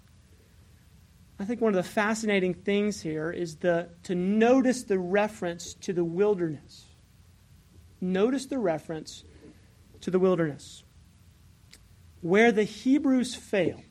I 1.38 1.44
think 1.44 1.60
one 1.60 1.74
of 1.74 1.82
the 1.82 1.88
fascinating 1.88 2.54
things 2.54 3.00
here 3.00 3.30
is 3.30 3.56
the, 3.56 3.88
to 4.04 4.14
notice 4.14 4.84
the 4.84 4.98
reference 4.98 5.74
to 5.74 5.92
the 5.92 6.04
wilderness. 6.04 6.84
Notice 8.00 8.46
the 8.46 8.58
reference 8.58 9.24
to 10.02 10.10
the 10.10 10.18
wilderness. 10.18 10.84
Where 12.20 12.52
the 12.52 12.64
Hebrews 12.64 13.34
fail, 13.34 13.82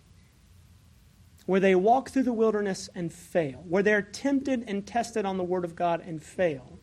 where 1.45 1.59
they 1.59 1.75
walk 1.75 2.09
through 2.09 2.23
the 2.23 2.33
wilderness 2.33 2.89
and 2.95 3.11
fail, 3.11 3.63
where 3.67 3.83
they're 3.83 4.01
tempted 4.01 4.63
and 4.67 4.87
tested 4.87 5.25
on 5.25 5.37
the 5.37 5.43
Word 5.43 5.65
of 5.65 5.75
God 5.75 6.01
and 6.05 6.23
fail. 6.23 6.79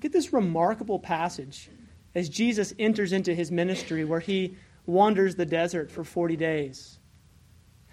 Get 0.00 0.12
this 0.12 0.32
remarkable 0.32 0.98
passage 0.98 1.68
as 2.14 2.28
Jesus 2.28 2.74
enters 2.78 3.12
into 3.12 3.34
his 3.34 3.50
ministry 3.50 4.04
where 4.04 4.20
he 4.20 4.56
wanders 4.86 5.34
the 5.34 5.46
desert 5.46 5.90
for 5.90 6.04
40 6.04 6.36
days. 6.36 6.98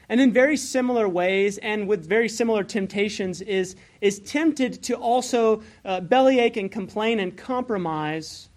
And 0.10 0.20
in 0.20 0.34
very 0.34 0.58
similar 0.58 1.08
ways 1.08 1.58
and 1.58 1.88
with 1.88 2.08
very 2.08 2.28
similar 2.28 2.64
temptations, 2.64 3.42
is, 3.42 3.76
is 4.02 4.20
tempted 4.20 4.84
to 4.84 4.96
also 4.96 5.64
uh, 5.86 6.02
bellyache 6.02 6.58
and 6.58 6.70
complain 6.70 7.20
and 7.20 7.38
compromise. 7.38 8.50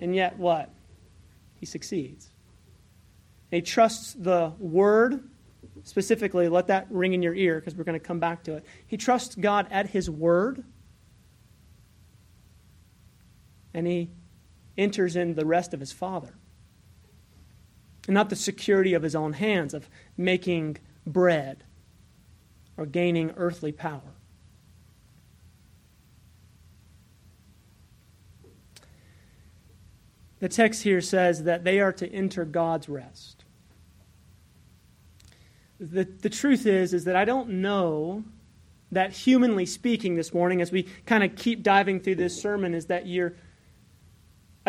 And 0.00 0.14
yet, 0.14 0.36
what? 0.38 0.70
He 1.54 1.66
succeeds. 1.66 2.30
He 3.50 3.62
trusts 3.62 4.14
the 4.14 4.52
word 4.58 5.22
specifically, 5.84 6.48
let 6.48 6.66
that 6.68 6.86
ring 6.90 7.12
in 7.12 7.22
your 7.22 7.34
ear 7.34 7.58
because 7.58 7.74
we're 7.74 7.84
going 7.84 7.98
to 7.98 8.04
come 8.04 8.20
back 8.20 8.44
to 8.44 8.54
it. 8.54 8.64
He 8.86 8.96
trusts 8.96 9.34
God 9.34 9.66
at 9.70 9.90
His 9.90 10.10
word, 10.10 10.64
and 13.72 13.86
he 13.86 14.10
enters 14.76 15.16
in 15.16 15.34
the 15.34 15.44
rest 15.44 15.74
of 15.74 15.80
his 15.80 15.92
Father. 15.92 16.34
And 18.06 18.14
not 18.14 18.30
the 18.30 18.36
security 18.36 18.94
of 18.94 19.02
his 19.02 19.14
own 19.14 19.34
hands, 19.34 19.74
of 19.74 19.88
making 20.16 20.78
bread 21.06 21.64
or 22.76 22.86
gaining 22.86 23.32
earthly 23.36 23.72
power. 23.72 24.14
The 30.38 30.48
text 30.48 30.82
here 30.82 31.02
says 31.02 31.44
that 31.44 31.64
they 31.64 31.80
are 31.80 31.92
to 31.92 32.10
enter 32.10 32.46
God's 32.46 32.88
rest 32.88 33.44
the, 35.80 36.04
the 36.04 36.28
truth 36.28 36.66
is, 36.66 36.92
is 36.92 37.04
that 37.04 37.16
I 37.16 37.24
don't 37.24 37.48
know 37.48 38.22
that 38.92 39.12
humanly 39.12 39.64
speaking 39.64 40.14
this 40.14 40.34
morning, 40.34 40.60
as 40.60 40.70
we 40.70 40.82
kind 41.06 41.24
of 41.24 41.34
keep 41.36 41.62
diving 41.62 42.00
through 42.00 42.16
this 42.16 42.40
sermon, 42.40 42.74
is 42.74 42.86
that 42.86 43.06
you're, 43.06 43.34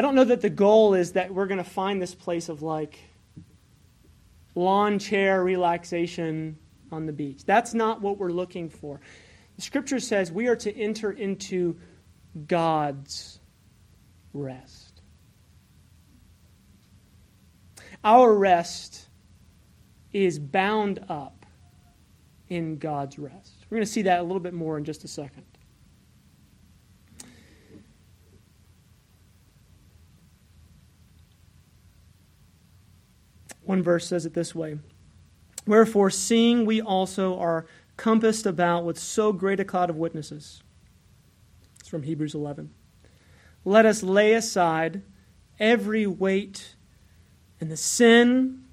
I 0.01 0.03
don't 0.03 0.15
know 0.15 0.24
that 0.24 0.41
the 0.41 0.50
goal 0.50 0.96
is 0.96 1.12
that 1.12 1.31
we're 1.31 1.46
going 1.46 1.60
to 1.60 1.63
find 1.63 2.01
this 2.01 2.15
place 2.15 2.50
of 2.50 2.63
like 2.63 2.98
lawn 4.55 4.98
chair 4.98 5.43
relaxation 5.43 6.58
on 6.91 7.05
the 7.05 7.13
beach. 7.13 7.46
That's 7.46 7.75
not 7.75 8.01
what 8.01 8.17
we're 8.17 8.31
looking 8.31 8.67
for. 8.67 9.00
The 9.58 9.62
scripture 9.62 10.00
says 10.00 10.31
we 10.31 10.48
are 10.48 10.55
to 10.55 10.75
enter 10.75 11.12
into 11.12 11.77
God's 12.48 13.39
rest. 14.34 15.03
Our 18.03 18.34
rest 18.34 19.08
is 20.13 20.39
bound 20.39 21.05
up 21.10 21.46
in 22.50 22.79
God's 22.79 23.20
rest. 23.20 23.53
We're 23.70 23.75
going 23.75 23.86
to 23.86 23.91
see 23.91 24.01
that 24.01 24.20
a 24.20 24.24
little 24.24 24.39
bit 24.39 24.55
more 24.55 24.79
in 24.79 24.84
just 24.84 25.03
a 25.03 25.08
second. 25.08 25.46
One 33.72 33.84
verse 33.84 34.06
says 34.06 34.25
it 34.25 34.34
this 34.34 34.54
way 34.54 34.80
Wherefore, 35.66 36.10
seeing 36.10 36.66
we 36.66 36.82
also 36.82 37.40
are 37.40 37.66
compassed 37.96 38.46
about 38.46 38.84
with 38.84 39.00
so 39.00 39.32
great 39.32 39.62
a 39.62 39.63
cloud 39.63 39.90
of 39.90 39.96
witnesses. 39.96 40.62
It's 41.80 41.88
from 41.88 42.04
Hebrews 42.04 42.36
11. 42.36 42.70
Let 43.63 43.86
us 43.86 44.04
lay 44.04 44.34
aside 44.34 45.04
every 45.58 46.06
weight 46.06 46.75
and 47.62 47.72
the 47.72 47.78
sin 47.78 48.66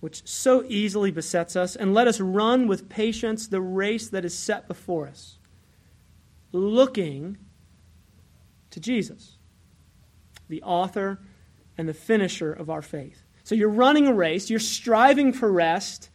which 0.00 0.26
so 0.26 0.64
easily 0.66 1.10
besets 1.10 1.54
us, 1.54 1.76
and 1.76 1.92
let 1.92 2.08
us 2.08 2.18
run 2.18 2.66
with 2.66 2.88
patience 2.88 3.46
the 3.46 3.60
race 3.60 4.08
that 4.08 4.24
is 4.24 4.32
set 4.34 4.66
before 4.66 5.08
us, 5.08 5.36
looking 6.52 7.36
to 8.70 8.80
Jesus, 8.80 9.36
the 10.48 10.62
author 10.62 11.20
and 11.76 11.86
the 11.86 11.92
finisher 11.92 12.50
of 12.50 12.70
our 12.70 12.80
faith. 12.80 13.21
So 13.44 13.54
you're 13.54 13.68
running 13.68 14.06
a 14.06 14.12
race, 14.14 14.50
you're 14.50 14.60
striving 14.60 15.32
for 15.32 15.50
rest, 15.50 16.10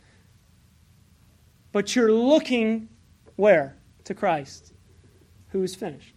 but 1.72 1.96
you're 1.96 2.12
looking 2.12 2.90
where? 3.36 3.78
To 4.06 4.14
Christ, 4.14 4.74
who 5.50 5.64
is 5.64 5.76
finished. 5.76 6.16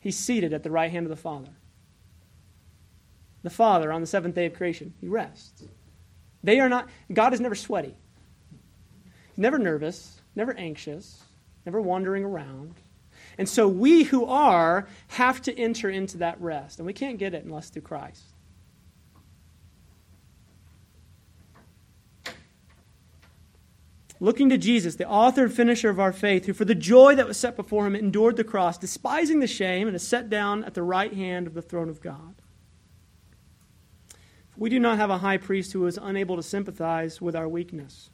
He's 0.00 0.18
seated 0.18 0.52
at 0.52 0.62
the 0.62 0.70
right 0.70 0.90
hand 0.90 1.06
of 1.06 1.10
the 1.10 1.16
Father. 1.16 1.50
The 3.42 3.50
Father, 3.50 3.90
on 3.92 4.00
the 4.00 4.06
seventh 4.06 4.34
day 4.34 4.46
of 4.46 4.54
creation, 4.54 4.94
he 5.00 5.08
rests. 5.08 5.64
They 6.42 6.60
are 6.60 6.68
not, 6.68 6.88
God 7.12 7.32
is 7.32 7.40
never 7.40 7.54
sweaty, 7.54 7.94
never 9.36 9.58
nervous, 9.58 10.20
never 10.36 10.54
anxious, 10.54 11.22
never 11.64 11.80
wandering 11.80 12.24
around. 12.24 12.74
And 13.38 13.48
so 13.48 13.66
we 13.66 14.04
who 14.04 14.26
are 14.26 14.86
have 15.08 15.40
to 15.42 15.58
enter 15.58 15.88
into 15.90 16.18
that 16.18 16.40
rest. 16.40 16.78
And 16.78 16.86
we 16.86 16.92
can't 16.92 17.18
get 17.18 17.34
it 17.34 17.44
unless 17.44 17.70
through 17.70 17.82
Christ. 17.82 18.33
Looking 24.24 24.48
to 24.48 24.56
Jesus, 24.56 24.96
the 24.96 25.06
author 25.06 25.44
and 25.44 25.52
finisher 25.52 25.90
of 25.90 26.00
our 26.00 26.10
faith, 26.10 26.46
who 26.46 26.54
for 26.54 26.64
the 26.64 26.74
joy 26.74 27.14
that 27.14 27.28
was 27.28 27.36
set 27.36 27.56
before 27.56 27.86
him 27.86 27.94
endured 27.94 28.38
the 28.38 28.42
cross, 28.42 28.78
despising 28.78 29.40
the 29.40 29.46
shame, 29.46 29.86
and 29.86 29.94
is 29.94 30.08
set 30.08 30.30
down 30.30 30.64
at 30.64 30.72
the 30.72 30.82
right 30.82 31.12
hand 31.12 31.46
of 31.46 31.52
the 31.52 31.60
throne 31.60 31.90
of 31.90 32.00
God. 32.00 32.34
We 34.56 34.70
do 34.70 34.80
not 34.80 34.96
have 34.96 35.10
a 35.10 35.18
high 35.18 35.36
priest 35.36 35.74
who 35.74 35.86
is 35.86 35.98
unable 36.00 36.36
to 36.36 36.42
sympathize 36.42 37.20
with 37.20 37.36
our 37.36 37.46
weakness, 37.46 38.08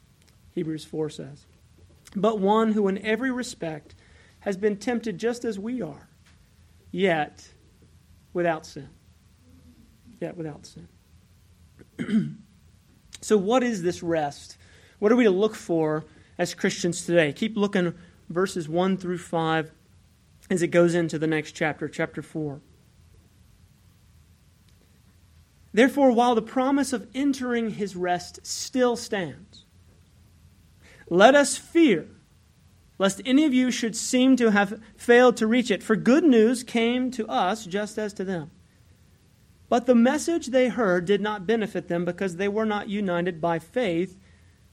Hebrews 0.53 0.83
4 0.83 1.09
says, 1.11 1.45
but 2.13 2.39
one 2.39 2.73
who 2.73 2.89
in 2.89 2.97
every 3.05 3.31
respect 3.31 3.95
has 4.41 4.57
been 4.57 4.75
tempted 4.75 5.17
just 5.17 5.45
as 5.45 5.57
we 5.57 5.81
are, 5.81 6.09
yet 6.91 7.47
without 8.33 8.65
sin. 8.65 8.89
Yet 10.19 10.35
without 10.35 10.65
sin. 10.65 10.89
so, 13.21 13.37
what 13.37 13.63
is 13.63 13.81
this 13.81 14.03
rest? 14.03 14.57
What 15.01 15.11
are 15.11 15.15
we 15.15 15.23
to 15.23 15.31
look 15.31 15.55
for 15.55 16.05
as 16.37 16.53
Christians 16.53 17.07
today? 17.07 17.33
Keep 17.33 17.57
looking 17.57 17.95
verses 18.29 18.69
1 18.69 18.97
through 18.97 19.17
5 19.17 19.71
as 20.51 20.61
it 20.61 20.67
goes 20.67 20.93
into 20.93 21.17
the 21.17 21.25
next 21.25 21.53
chapter, 21.53 21.89
chapter 21.89 22.21
4. 22.21 22.61
Therefore, 25.73 26.11
while 26.11 26.35
the 26.35 26.43
promise 26.43 26.93
of 26.93 27.07
entering 27.15 27.71
his 27.71 27.95
rest 27.95 28.41
still 28.45 28.95
stands, 28.95 29.65
let 31.09 31.33
us 31.33 31.57
fear 31.57 32.07
lest 32.99 33.23
any 33.25 33.43
of 33.43 33.55
you 33.55 33.71
should 33.71 33.95
seem 33.95 34.35
to 34.35 34.51
have 34.51 34.79
failed 34.95 35.35
to 35.37 35.47
reach 35.47 35.71
it. 35.71 35.81
For 35.81 35.95
good 35.95 36.23
news 36.23 36.61
came 36.61 37.09
to 37.09 37.27
us 37.27 37.65
just 37.65 37.97
as 37.97 38.13
to 38.13 38.23
them. 38.23 38.51
But 39.67 39.87
the 39.87 39.95
message 39.95 40.47
they 40.47 40.69
heard 40.69 41.05
did 41.05 41.21
not 41.21 41.47
benefit 41.47 41.87
them 41.87 42.05
because 42.05 42.35
they 42.35 42.47
were 42.47 42.67
not 42.67 42.87
united 42.87 43.41
by 43.41 43.57
faith 43.57 44.19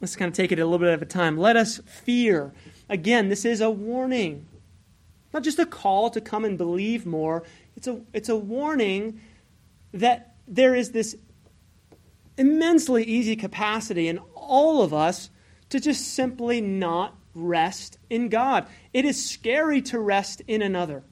Let's 0.00 0.16
kind 0.16 0.28
of 0.28 0.36
take 0.36 0.52
it 0.52 0.58
a 0.58 0.64
little 0.64 0.78
bit 0.78 0.92
at 0.92 1.02
a 1.02 1.06
time. 1.06 1.36
Let 1.36 1.56
us 1.56 1.78
fear. 1.78 2.52
Again, 2.88 3.28
this 3.28 3.44
is 3.44 3.60
a 3.60 3.70
warning. 3.70 4.46
Not 5.32 5.42
just 5.42 5.58
a 5.58 5.66
call 5.66 6.10
to 6.10 6.20
come 6.20 6.44
and 6.44 6.56
believe 6.56 7.04
more. 7.04 7.44
It's 7.76 7.86
a, 7.86 8.00
it's 8.12 8.28
a 8.28 8.36
warning 8.36 9.20
that 9.92 10.36
there 10.46 10.74
is 10.74 10.92
this 10.92 11.16
immensely 12.36 13.04
easy 13.04 13.36
capacity 13.36 14.08
in 14.08 14.18
all 14.34 14.82
of 14.82 14.94
us 14.94 15.30
to 15.70 15.80
just 15.80 16.14
simply 16.14 16.60
not 16.60 17.14
rest 17.34 17.98
in 18.08 18.28
God. 18.28 18.66
It 18.92 19.04
is 19.04 19.28
scary 19.28 19.82
to 19.82 19.98
rest 19.98 20.40
in 20.46 20.62
another, 20.62 21.02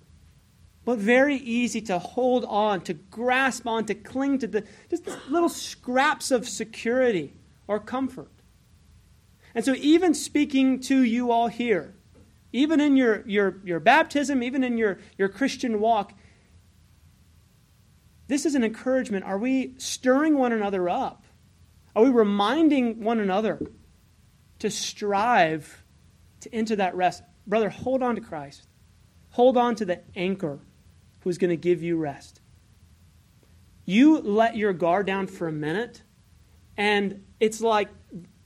but 0.85 0.99
very 0.99 1.37
easy 1.37 1.81
to 1.83 1.99
hold 1.99 2.45
on, 2.45 2.81
to 2.83 2.95
grasp 2.95 3.67
on, 3.67 3.85
to 3.87 3.95
cling 3.95 4.39
to 4.39 4.47
the 4.47 4.65
just 4.89 5.07
little 5.29 5.49
scraps 5.49 6.31
of 6.31 6.49
security 6.49 7.35
or 7.69 7.79
comfort. 7.79 8.31
And 9.57 9.65
so, 9.65 9.75
even 9.79 10.13
speaking 10.13 10.81
to 10.81 11.03
you 11.03 11.33
all 11.33 11.49
here, 11.49 11.95
even 12.53 12.79
in 12.79 12.95
your, 12.95 13.27
your, 13.27 13.57
your 13.65 13.81
baptism, 13.81 14.43
even 14.43 14.63
in 14.63 14.77
your, 14.77 14.99
your 15.17 15.31
Christian 15.31 15.81
walk, 15.81 16.13
this 18.29 18.45
is 18.45 18.55
an 18.55 18.63
encouragement. 18.63 19.25
Are 19.25 19.39
we 19.39 19.73
stirring 19.79 20.37
one 20.37 20.53
another 20.53 20.91
up? 20.91 21.25
Are 21.95 22.05
we 22.05 22.11
reminding 22.11 23.03
one 23.03 23.19
another 23.19 23.59
to 24.59 24.69
strive 24.69 25.83
to 26.41 26.55
enter 26.55 26.77
that 26.77 26.95
rest? 26.95 27.23
Brother, 27.47 27.71
hold 27.71 28.03
on 28.03 28.15
to 28.17 28.21
Christ. 28.21 28.69
Hold 29.31 29.57
on 29.57 29.75
to 29.77 29.87
the 29.87 30.03
anchor 30.15 30.59
who's 31.21 31.39
going 31.39 31.49
to 31.49 31.57
give 31.57 31.83
you 31.83 31.97
rest. 31.97 32.43
You 33.87 34.19
let 34.19 34.55
your 34.55 34.75
guard 34.75 35.07
down 35.07 35.29
for 35.29 35.49
a 35.49 35.53
minute, 35.53 36.03
and 36.77 37.25
it's 37.41 37.63
like 37.63 37.89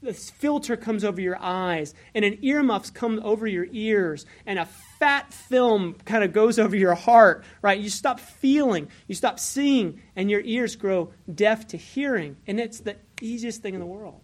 this 0.01 0.31
filter 0.31 0.75
comes 0.75 1.03
over 1.03 1.21
your 1.21 1.37
eyes, 1.39 1.93
and 2.15 2.25
an 2.25 2.39
earmuffs 2.43 2.89
come 2.89 3.19
over 3.23 3.45
your 3.45 3.67
ears, 3.71 4.25
and 4.45 4.57
a 4.57 4.65
fat 4.99 5.31
film 5.33 5.95
kind 6.05 6.23
of 6.23 6.33
goes 6.33 6.57
over 6.57 6.75
your 6.75 6.95
heart, 6.95 7.43
right? 7.61 7.79
You 7.79 7.89
stop 7.89 8.19
feeling, 8.19 8.89
you 9.07 9.15
stop 9.15 9.39
seeing, 9.39 10.01
and 10.15 10.31
your 10.31 10.41
ears 10.41 10.75
grow 10.75 11.13
deaf 11.33 11.67
to 11.67 11.77
hearing. 11.77 12.37
And 12.47 12.59
it's 12.59 12.79
the 12.79 12.95
easiest 13.21 13.61
thing 13.61 13.75
in 13.75 13.79
the 13.79 13.85
world. 13.85 14.21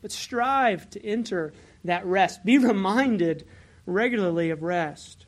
But 0.00 0.12
strive 0.12 0.88
to 0.90 1.04
enter 1.04 1.52
that 1.84 2.06
rest. 2.06 2.44
Be 2.44 2.58
reminded 2.58 3.46
regularly 3.86 4.50
of 4.50 4.62
rest. 4.62 5.26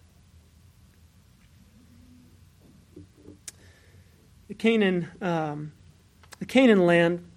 The 4.46 4.54
Canaan, 4.54 5.08
um, 5.20 5.72
the 6.38 6.46
Canaan 6.46 6.86
land 6.86 7.28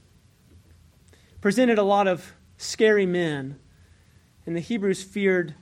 presented 1.41 1.77
a 1.77 1.83
lot 1.83 2.07
of 2.07 2.34
scary 2.57 3.05
men, 3.05 3.59
and 4.45 4.55
the 4.55 4.61
Hebrews 4.61 5.03
feared 5.03 5.55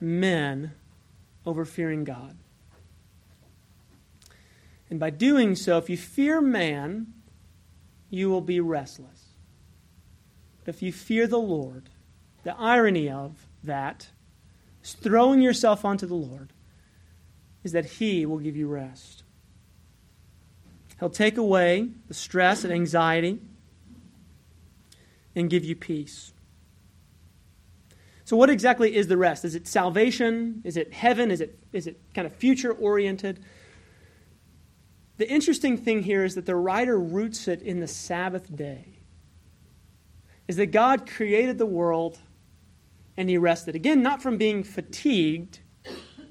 men 0.00 0.72
over 1.46 1.64
fearing 1.64 2.04
God. 2.04 2.36
And 4.90 4.98
by 4.98 5.10
doing 5.10 5.54
so, 5.54 5.78
if 5.78 5.90
you 5.90 5.96
fear 5.96 6.40
man, 6.40 7.12
you 8.10 8.30
will 8.30 8.40
be 8.40 8.60
restless. 8.60 9.34
But 10.64 10.74
if 10.74 10.82
you 10.82 10.92
fear 10.92 11.26
the 11.26 11.38
Lord, 11.38 11.90
the 12.42 12.56
irony 12.58 13.08
of 13.08 13.46
that, 13.62 14.08
throwing 14.82 15.40
yourself 15.40 15.84
onto 15.84 16.06
the 16.06 16.14
Lord, 16.14 16.52
is 17.64 17.72
that 17.72 17.84
He 17.84 18.24
will 18.24 18.38
give 18.38 18.56
you 18.56 18.68
rest. 18.68 19.24
He'll 20.98 21.10
take 21.10 21.36
away 21.36 21.88
the 22.08 22.14
stress 22.14 22.64
and 22.64 22.72
anxiety 22.72 23.40
and 25.38 25.48
give 25.48 25.64
you 25.64 25.76
peace. 25.76 26.32
So, 28.24 28.36
what 28.36 28.50
exactly 28.50 28.94
is 28.94 29.06
the 29.06 29.16
rest? 29.16 29.44
Is 29.44 29.54
it 29.54 29.66
salvation? 29.66 30.60
Is 30.64 30.76
it 30.76 30.92
heaven? 30.92 31.30
Is 31.30 31.40
it, 31.40 31.58
is 31.72 31.86
it 31.86 32.00
kind 32.14 32.26
of 32.26 32.34
future 32.34 32.72
oriented? 32.72 33.42
The 35.16 35.28
interesting 35.28 35.78
thing 35.78 36.02
here 36.02 36.24
is 36.24 36.34
that 36.34 36.46
the 36.46 36.54
writer 36.54 36.98
roots 36.98 37.48
it 37.48 37.62
in 37.62 37.80
the 37.80 37.88
Sabbath 37.88 38.54
day. 38.54 38.98
Is 40.46 40.56
that 40.56 40.66
God 40.66 41.08
created 41.08 41.58
the 41.58 41.66
world 41.66 42.18
and 43.16 43.28
he 43.28 43.36
rested. 43.36 43.74
Again, 43.74 44.02
not 44.02 44.22
from 44.22 44.36
being 44.36 44.62
fatigued, 44.62 45.60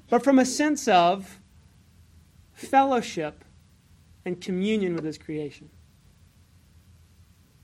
but 0.08 0.24
from 0.24 0.38
a 0.38 0.44
sense 0.44 0.88
of 0.88 1.40
fellowship 2.52 3.44
and 4.24 4.40
communion 4.40 4.94
with 4.94 5.04
his 5.04 5.18
creation 5.18 5.70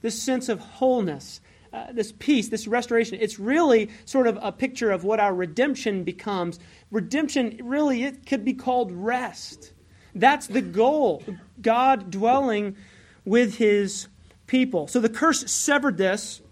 this 0.04 0.22
sense 0.22 0.50
of 0.50 0.60
wholeness, 0.60 1.40
uh, 1.72 1.90
this 1.90 2.12
peace, 2.12 2.50
this 2.50 2.66
restoration. 2.66 3.16
It's 3.22 3.38
really 3.38 3.88
sort 4.04 4.26
of 4.26 4.38
a 4.42 4.52
picture 4.52 4.90
of 4.90 5.02
what 5.02 5.18
our 5.18 5.34
redemption 5.34 6.04
becomes. 6.04 6.58
Redemption, 6.90 7.58
really, 7.62 8.02
it 8.02 8.26
could 8.26 8.44
be 8.44 8.52
called 8.52 8.92
rest. 8.92 9.72
That's 10.14 10.46
the 10.46 10.60
goal 10.60 11.24
God 11.62 12.10
dwelling 12.10 12.76
with 13.24 13.56
his 13.56 14.08
people. 14.46 14.88
So 14.88 15.00
the 15.00 15.08
curse 15.08 15.50
severed 15.50 15.96
this 15.96 16.42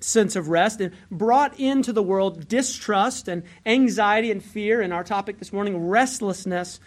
sense 0.00 0.36
of 0.36 0.48
rest 0.48 0.82
and 0.82 0.94
brought 1.10 1.58
into 1.58 1.94
the 1.94 2.02
world 2.02 2.48
distrust 2.48 3.28
and 3.28 3.44
anxiety 3.64 4.30
and 4.30 4.44
fear, 4.44 4.82
and 4.82 4.92
our 4.92 5.04
topic 5.04 5.38
this 5.38 5.54
morning, 5.54 5.88
restlessness. 5.88 6.80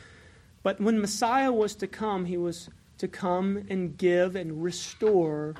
But 0.62 0.80
when 0.80 1.02
Messiah 1.02 1.52
was 1.52 1.74
to 1.78 1.88
come, 1.88 2.26
he 2.26 2.38
was 2.38 2.70
to 3.00 3.08
come 3.08 3.66
and 3.68 3.98
give 3.98 4.36
and 4.36 4.62
restore 4.62 5.56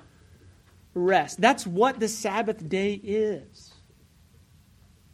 rest. 0.94 1.42
That's 1.42 1.66
what 1.66 2.00
the 2.00 2.08
Sabbath 2.08 2.68
day 2.70 2.94
is. 2.94 3.74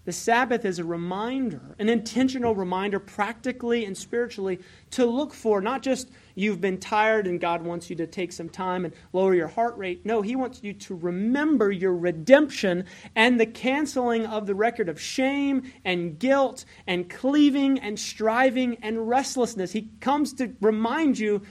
The 0.09 0.13
Sabbath 0.13 0.65
is 0.65 0.79
a 0.79 0.83
reminder, 0.83 1.75
an 1.77 1.87
intentional 1.87 2.55
reminder, 2.55 2.99
practically 2.99 3.85
and 3.85 3.95
spiritually, 3.95 4.57
to 4.89 5.05
look 5.05 5.35
for 5.35 5.61
not 5.61 5.83
just 5.83 6.09
you've 6.33 6.59
been 6.59 6.79
tired 6.79 7.27
and 7.27 7.39
God 7.39 7.61
wants 7.61 7.91
you 7.91 7.95
to 7.97 8.07
take 8.07 8.31
some 8.31 8.49
time 8.49 8.85
and 8.85 8.93
lower 9.13 9.35
your 9.35 9.49
heart 9.49 9.77
rate. 9.77 10.03
No, 10.07 10.23
He 10.23 10.35
wants 10.35 10.63
you 10.63 10.73
to 10.73 10.95
remember 10.95 11.71
your 11.71 11.93
redemption 11.93 12.85
and 13.15 13.39
the 13.39 13.45
canceling 13.45 14.25
of 14.25 14.47
the 14.47 14.55
record 14.55 14.89
of 14.89 14.99
shame 14.99 15.71
and 15.85 16.17
guilt 16.17 16.65
and 16.87 17.07
cleaving 17.07 17.77
and 17.77 17.99
striving 17.99 18.77
and 18.81 19.07
restlessness. 19.07 19.73
He 19.73 19.89
comes 19.99 20.33
to 20.33 20.55
remind 20.59 21.19
you 21.19 21.43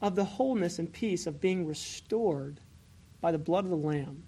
of 0.00 0.16
the 0.16 0.24
wholeness 0.24 0.80
and 0.80 0.92
peace 0.92 1.28
of 1.28 1.40
being 1.40 1.64
restored 1.64 2.58
by 3.24 3.32
the 3.32 3.38
blood 3.38 3.64
of 3.64 3.70
the 3.70 3.76
Lamb. 3.76 4.22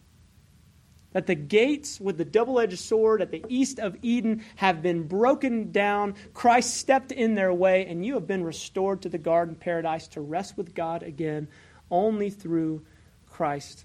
That 1.12 1.26
the 1.26 1.34
gates 1.34 2.00
with 2.00 2.16
the 2.16 2.24
double 2.24 2.58
edged 2.58 2.78
sword 2.78 3.20
at 3.20 3.30
the 3.30 3.44
east 3.46 3.78
of 3.78 3.94
Eden 4.00 4.42
have 4.54 4.80
been 4.80 5.06
broken 5.06 5.70
down. 5.70 6.14
Christ 6.32 6.78
stepped 6.78 7.12
in 7.12 7.34
their 7.34 7.52
way, 7.52 7.84
and 7.84 8.06
you 8.06 8.14
have 8.14 8.26
been 8.26 8.42
restored 8.42 9.02
to 9.02 9.10
the 9.10 9.18
garden 9.18 9.54
paradise 9.54 10.08
to 10.08 10.22
rest 10.22 10.56
with 10.56 10.74
God 10.74 11.02
again 11.02 11.46
only 11.90 12.30
through 12.30 12.86
Christ. 13.28 13.84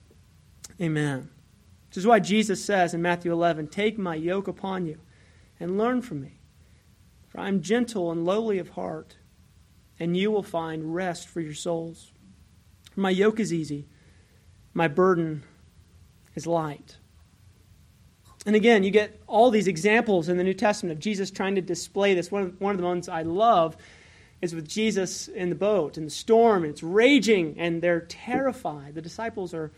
Amen. 0.79 1.29
This 1.89 1.97
is 1.97 2.07
why 2.07 2.19
Jesus 2.21 2.63
says 2.63 2.93
in 2.93 3.01
Matthew 3.01 3.33
11, 3.33 3.67
Take 3.67 3.97
my 3.97 4.15
yoke 4.15 4.47
upon 4.47 4.85
you 4.85 4.97
and 5.59 5.77
learn 5.77 6.01
from 6.01 6.21
me. 6.21 6.39
For 7.27 7.41
I 7.41 7.49
am 7.49 7.61
gentle 7.61 8.13
and 8.13 8.23
lowly 8.23 8.59
of 8.59 8.69
heart, 8.69 9.17
and 9.99 10.15
you 10.15 10.31
will 10.31 10.41
find 10.41 10.95
rest 10.95 11.27
for 11.27 11.41
your 11.41 11.53
souls. 11.53 12.13
My 12.95 13.09
yoke 13.09 13.41
is 13.41 13.51
easy 13.51 13.89
my 14.73 14.87
burden 14.87 15.43
is 16.35 16.47
light. 16.47 16.97
And 18.45 18.55
again, 18.55 18.83
you 18.83 18.91
get 18.91 19.21
all 19.27 19.51
these 19.51 19.67
examples 19.67 20.27
in 20.27 20.37
the 20.37 20.43
New 20.43 20.53
Testament 20.53 20.93
of 20.93 20.99
Jesus 20.99 21.29
trying 21.29 21.55
to 21.55 21.61
display 21.61 22.15
this. 22.15 22.31
One 22.31 22.43
of, 22.43 22.61
one 22.61 22.71
of 22.71 22.79
the 22.79 22.87
ones 22.87 23.07
I 23.07 23.21
love 23.21 23.77
is 24.41 24.55
with 24.55 24.67
Jesus 24.67 25.27
in 25.27 25.49
the 25.49 25.55
boat, 25.55 25.97
in 25.97 26.05
the 26.05 26.09
storm, 26.09 26.63
and 26.63 26.71
it's 26.71 26.81
raging, 26.81 27.55
and 27.59 27.81
they're 27.81 28.01
terrified. 28.01 28.95
The 28.95 29.01
disciples 29.01 29.53
are 29.53 29.71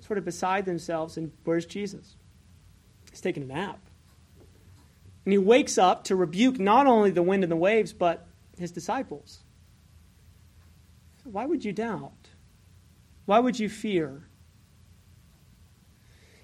sort 0.00 0.18
of 0.18 0.24
beside 0.26 0.66
themselves, 0.66 1.16
and 1.16 1.32
where's 1.44 1.64
Jesus? 1.64 2.16
He's 3.10 3.22
taking 3.22 3.42
a 3.42 3.46
nap. 3.46 3.80
And 5.24 5.32
he 5.32 5.38
wakes 5.38 5.78
up 5.78 6.04
to 6.04 6.16
rebuke 6.16 6.58
not 6.58 6.86
only 6.86 7.10
the 7.10 7.22
wind 7.22 7.42
and 7.42 7.52
the 7.52 7.56
waves, 7.56 7.92
but 7.92 8.26
his 8.58 8.70
disciples. 8.70 9.40
Why 11.24 11.46
would 11.46 11.64
you 11.64 11.72
doubt? 11.72 12.28
Why 13.24 13.38
would 13.38 13.58
you 13.58 13.68
fear? 13.68 14.24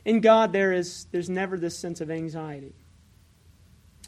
In 0.07 0.21
God, 0.21 0.53
there 0.53 0.73
is 0.73 1.07
there's 1.11 1.29
never 1.29 1.59
this 1.59 1.77
sense 1.77 2.01
of 2.01 2.13
anxiety. 2.13 2.77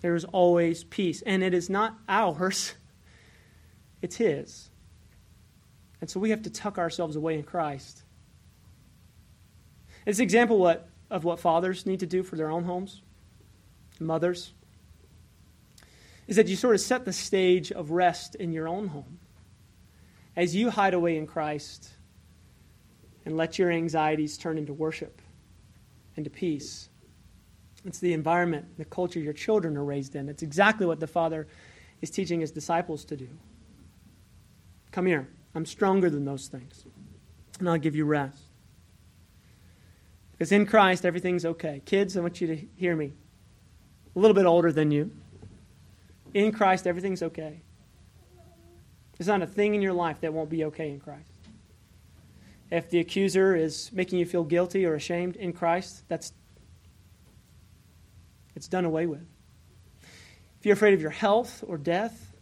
There 0.00 0.14
is 0.14 0.24
always 0.24 0.84
peace. 0.84 1.22
And 1.22 1.42
it 1.42 1.52
is 1.52 1.68
not 1.68 1.98
ours, 2.08 2.74
it's 4.02 4.14
His. 4.14 4.70
And 6.00 6.08
so 6.08 6.20
we 6.20 6.30
have 6.30 6.42
to 6.42 6.50
tuck 6.50 6.78
ourselves 6.78 7.16
away 7.16 7.34
in 7.34 7.42
Christ. 7.42 8.04
It's 10.06 10.20
an 10.20 10.22
example 10.22 10.60
what, 10.60 10.88
of 11.10 11.24
what 11.24 11.40
fathers 11.40 11.84
need 11.84 11.98
to 11.98 12.06
do 12.06 12.22
for 12.22 12.36
their 12.36 12.48
own 12.48 12.62
homes, 12.62 13.02
mothers, 13.98 14.52
is 16.28 16.36
that 16.36 16.46
you 16.46 16.54
sort 16.54 16.76
of 16.76 16.80
set 16.80 17.06
the 17.06 17.12
stage 17.12 17.72
of 17.72 17.90
rest 17.90 18.36
in 18.36 18.52
your 18.52 18.68
own 18.68 18.86
home. 18.86 19.18
As 20.36 20.54
you 20.54 20.70
hide 20.70 20.94
away 20.94 21.16
in 21.16 21.26
Christ 21.26 21.88
and 23.24 23.36
let 23.36 23.58
your 23.58 23.72
anxieties 23.72 24.38
turn 24.38 24.56
into 24.56 24.72
worship 24.72 25.20
into 26.18 26.28
peace. 26.28 26.90
It's 27.84 28.00
the 28.00 28.12
environment, 28.12 28.76
the 28.76 28.84
culture 28.84 29.20
your 29.20 29.32
children 29.32 29.76
are 29.76 29.84
raised 29.84 30.14
in. 30.16 30.28
It's 30.28 30.42
exactly 30.42 30.84
what 30.84 31.00
the 31.00 31.06
Father 31.06 31.46
is 32.02 32.10
teaching 32.10 32.40
his 32.40 32.50
disciples 32.50 33.04
to 33.06 33.16
do. 33.16 33.28
Come 34.90 35.06
here. 35.06 35.28
I'm 35.54 35.64
stronger 35.64 36.10
than 36.10 36.24
those 36.24 36.48
things. 36.48 36.84
And 37.58 37.68
I'll 37.68 37.78
give 37.78 37.96
you 37.96 38.04
rest. 38.04 38.42
Because 40.32 40.52
in 40.52 40.66
Christ, 40.66 41.06
everything's 41.06 41.44
okay. 41.44 41.82
Kids, 41.84 42.16
I 42.16 42.20
want 42.20 42.40
you 42.40 42.46
to 42.48 42.56
hear 42.76 42.94
me. 42.94 43.12
A 44.14 44.18
little 44.18 44.34
bit 44.34 44.46
older 44.46 44.70
than 44.70 44.90
you. 44.90 45.10
In 46.34 46.52
Christ, 46.52 46.86
everything's 46.86 47.22
okay. 47.22 47.62
There's 49.16 49.28
not 49.28 49.42
a 49.42 49.46
thing 49.46 49.74
in 49.74 49.82
your 49.82 49.92
life 49.92 50.20
that 50.20 50.32
won't 50.32 50.50
be 50.50 50.64
okay 50.64 50.90
in 50.90 51.00
Christ. 51.00 51.37
If 52.70 52.90
the 52.90 53.00
accuser 53.00 53.56
is 53.56 53.90
making 53.92 54.18
you 54.18 54.26
feel 54.26 54.44
guilty 54.44 54.84
or 54.84 54.94
ashamed 54.94 55.36
in 55.36 55.52
Christ, 55.52 56.04
that's 56.08 56.32
it's 58.54 58.68
done 58.68 58.84
away 58.84 59.06
with. 59.06 59.26
If 60.58 60.66
you're 60.66 60.74
afraid 60.74 60.94
of 60.94 61.00
your 61.00 61.10
health 61.10 61.62
or 61.66 61.78
death 61.78 62.34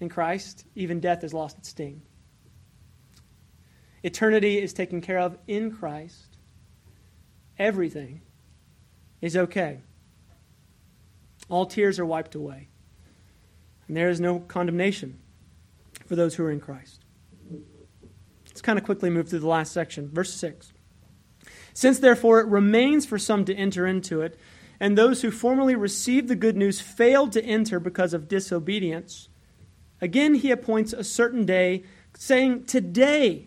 in 0.00 0.08
Christ, 0.08 0.64
even 0.74 1.00
death 1.00 1.22
has 1.22 1.34
lost 1.34 1.58
its 1.58 1.68
sting. 1.68 2.02
Eternity 4.02 4.58
is 4.58 4.72
taken 4.72 5.00
care 5.00 5.18
of 5.18 5.36
in 5.46 5.70
Christ. 5.70 6.38
Everything 7.58 8.22
is 9.20 9.36
okay. 9.36 9.80
All 11.48 11.66
tears 11.66 11.98
are 11.98 12.06
wiped 12.06 12.34
away. 12.34 12.68
And 13.88 13.96
there 13.96 14.08
is 14.08 14.20
no 14.20 14.40
condemnation 14.40 15.18
for 16.06 16.16
those 16.16 16.34
who 16.34 16.44
are 16.44 16.50
in 16.50 16.60
Christ. 16.60 17.05
Kind 18.66 18.80
of 18.80 18.84
quickly 18.84 19.10
move 19.10 19.28
through 19.28 19.38
the 19.38 19.46
last 19.46 19.70
section. 19.72 20.08
Verse 20.08 20.34
6. 20.34 20.72
Since 21.72 22.00
therefore 22.00 22.40
it 22.40 22.48
remains 22.48 23.06
for 23.06 23.16
some 23.16 23.44
to 23.44 23.54
enter 23.54 23.86
into 23.86 24.22
it, 24.22 24.36
and 24.80 24.98
those 24.98 25.22
who 25.22 25.30
formerly 25.30 25.76
received 25.76 26.26
the 26.26 26.34
good 26.34 26.56
news 26.56 26.80
failed 26.80 27.30
to 27.30 27.44
enter 27.44 27.78
because 27.78 28.12
of 28.12 28.26
disobedience, 28.26 29.28
again 30.00 30.34
he 30.34 30.50
appoints 30.50 30.92
a 30.92 31.04
certain 31.04 31.46
day, 31.46 31.84
saying, 32.18 32.64
Today, 32.64 33.46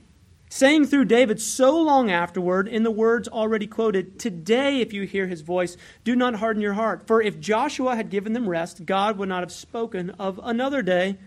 saying 0.49 0.85
through 0.85 1.03
David 1.03 1.41
so 1.41 1.77
long 1.77 2.09
afterward, 2.09 2.69
in 2.69 2.83
the 2.83 2.89
words 2.89 3.27
already 3.27 3.67
quoted, 3.67 4.19
Today, 4.19 4.79
if 4.79 4.93
you 4.93 5.01
hear 5.03 5.27
his 5.27 5.41
voice, 5.41 5.75
do 6.05 6.15
not 6.15 6.35
harden 6.35 6.61
your 6.61 6.75
heart. 6.75 7.05
For 7.05 7.21
if 7.21 7.41
Joshua 7.41 7.97
had 7.97 8.09
given 8.09 8.31
them 8.31 8.47
rest, 8.47 8.85
God 8.85 9.17
would 9.17 9.27
not 9.27 9.43
have 9.43 9.51
spoken 9.51 10.11
of 10.11 10.39
another 10.41 10.81
day 10.81 11.17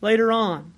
later 0.00 0.30
on. 0.30 0.74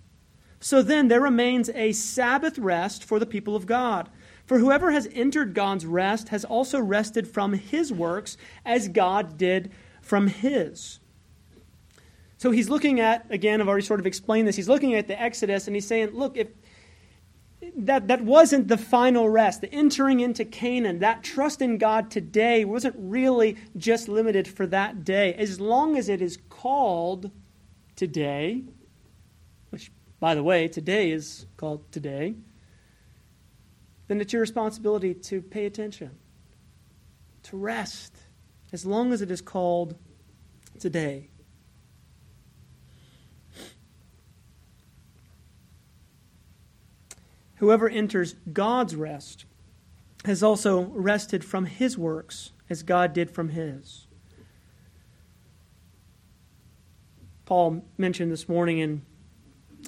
So 0.62 0.81
then 0.81 1.09
there 1.09 1.20
remains 1.20 1.68
a 1.70 1.90
Sabbath 1.90 2.57
rest 2.57 3.03
for 3.03 3.18
the 3.18 3.27
people 3.27 3.57
of 3.57 3.66
God. 3.66 4.09
For 4.46 4.59
whoever 4.59 4.92
has 4.92 5.09
entered 5.12 5.55
God's 5.55 5.85
rest 5.85 6.29
has 6.29 6.44
also 6.44 6.79
rested 6.81 7.27
from 7.27 7.55
his 7.55 7.92
works 7.92 8.37
as 8.64 8.87
God 8.87 9.37
did 9.37 9.72
from 10.01 10.29
his. 10.29 11.01
So 12.38 12.53
he's 12.53 12.70
looking 12.70 13.01
at, 13.01 13.27
again, 13.29 13.61
I've 13.61 13.66
already 13.66 13.85
sort 13.85 13.98
of 13.98 14.07
explained 14.07 14.46
this, 14.46 14.55
he's 14.55 14.68
looking 14.68 14.94
at 14.94 15.09
the 15.09 15.20
Exodus 15.20 15.66
and 15.66 15.75
he's 15.75 15.87
saying, 15.87 16.11
look, 16.12 16.37
if 16.37 16.48
that, 17.77 18.07
that 18.07 18.22
wasn't 18.22 18.68
the 18.68 18.79
final 18.79 19.29
rest. 19.29 19.62
The 19.62 19.72
entering 19.75 20.20
into 20.20 20.44
Canaan, 20.44 21.01
that 21.01 21.25
trust 21.25 21.61
in 21.61 21.77
God 21.77 22.09
today 22.09 22.64
wasn't 22.64 22.94
really 22.96 23.57
just 23.77 24.09
limited 24.09 24.46
for 24.46 24.68
that 24.68 25.05
day. 25.05 25.35
As 25.35 25.59
long 25.59 25.96
as 25.96 26.09
it 26.09 26.22
is 26.22 26.38
called 26.48 27.33
today, 27.96 28.62
by 30.22 30.37
the 30.37 30.42
way, 30.44 30.68
today 30.68 31.11
is 31.11 31.46
called 31.56 31.90
today, 31.90 32.37
then 34.06 34.20
it's 34.20 34.32
your 34.32 34.38
responsibility 34.38 35.14
to 35.14 35.42
pay 35.42 35.66
attention, 35.66 36.12
to 37.42 37.56
rest, 37.56 38.16
as 38.72 38.87
long 38.87 39.12
as 39.12 39.20
it 39.20 39.32
is 39.32 39.40
called 39.40 39.96
today. 40.78 41.28
Whoever 47.56 47.88
enters 47.88 48.37
God's 48.52 48.94
rest 48.94 49.44
has 50.24 50.40
also 50.40 50.82
rested 50.82 51.44
from 51.44 51.66
his 51.66 51.98
works 51.98 52.52
as 52.70 52.85
God 52.85 53.12
did 53.12 53.28
from 53.28 53.48
his. 53.48 54.06
Paul 57.44 57.85
mentioned 57.98 58.30
this 58.30 58.48
morning 58.48 58.78
in 58.78 59.02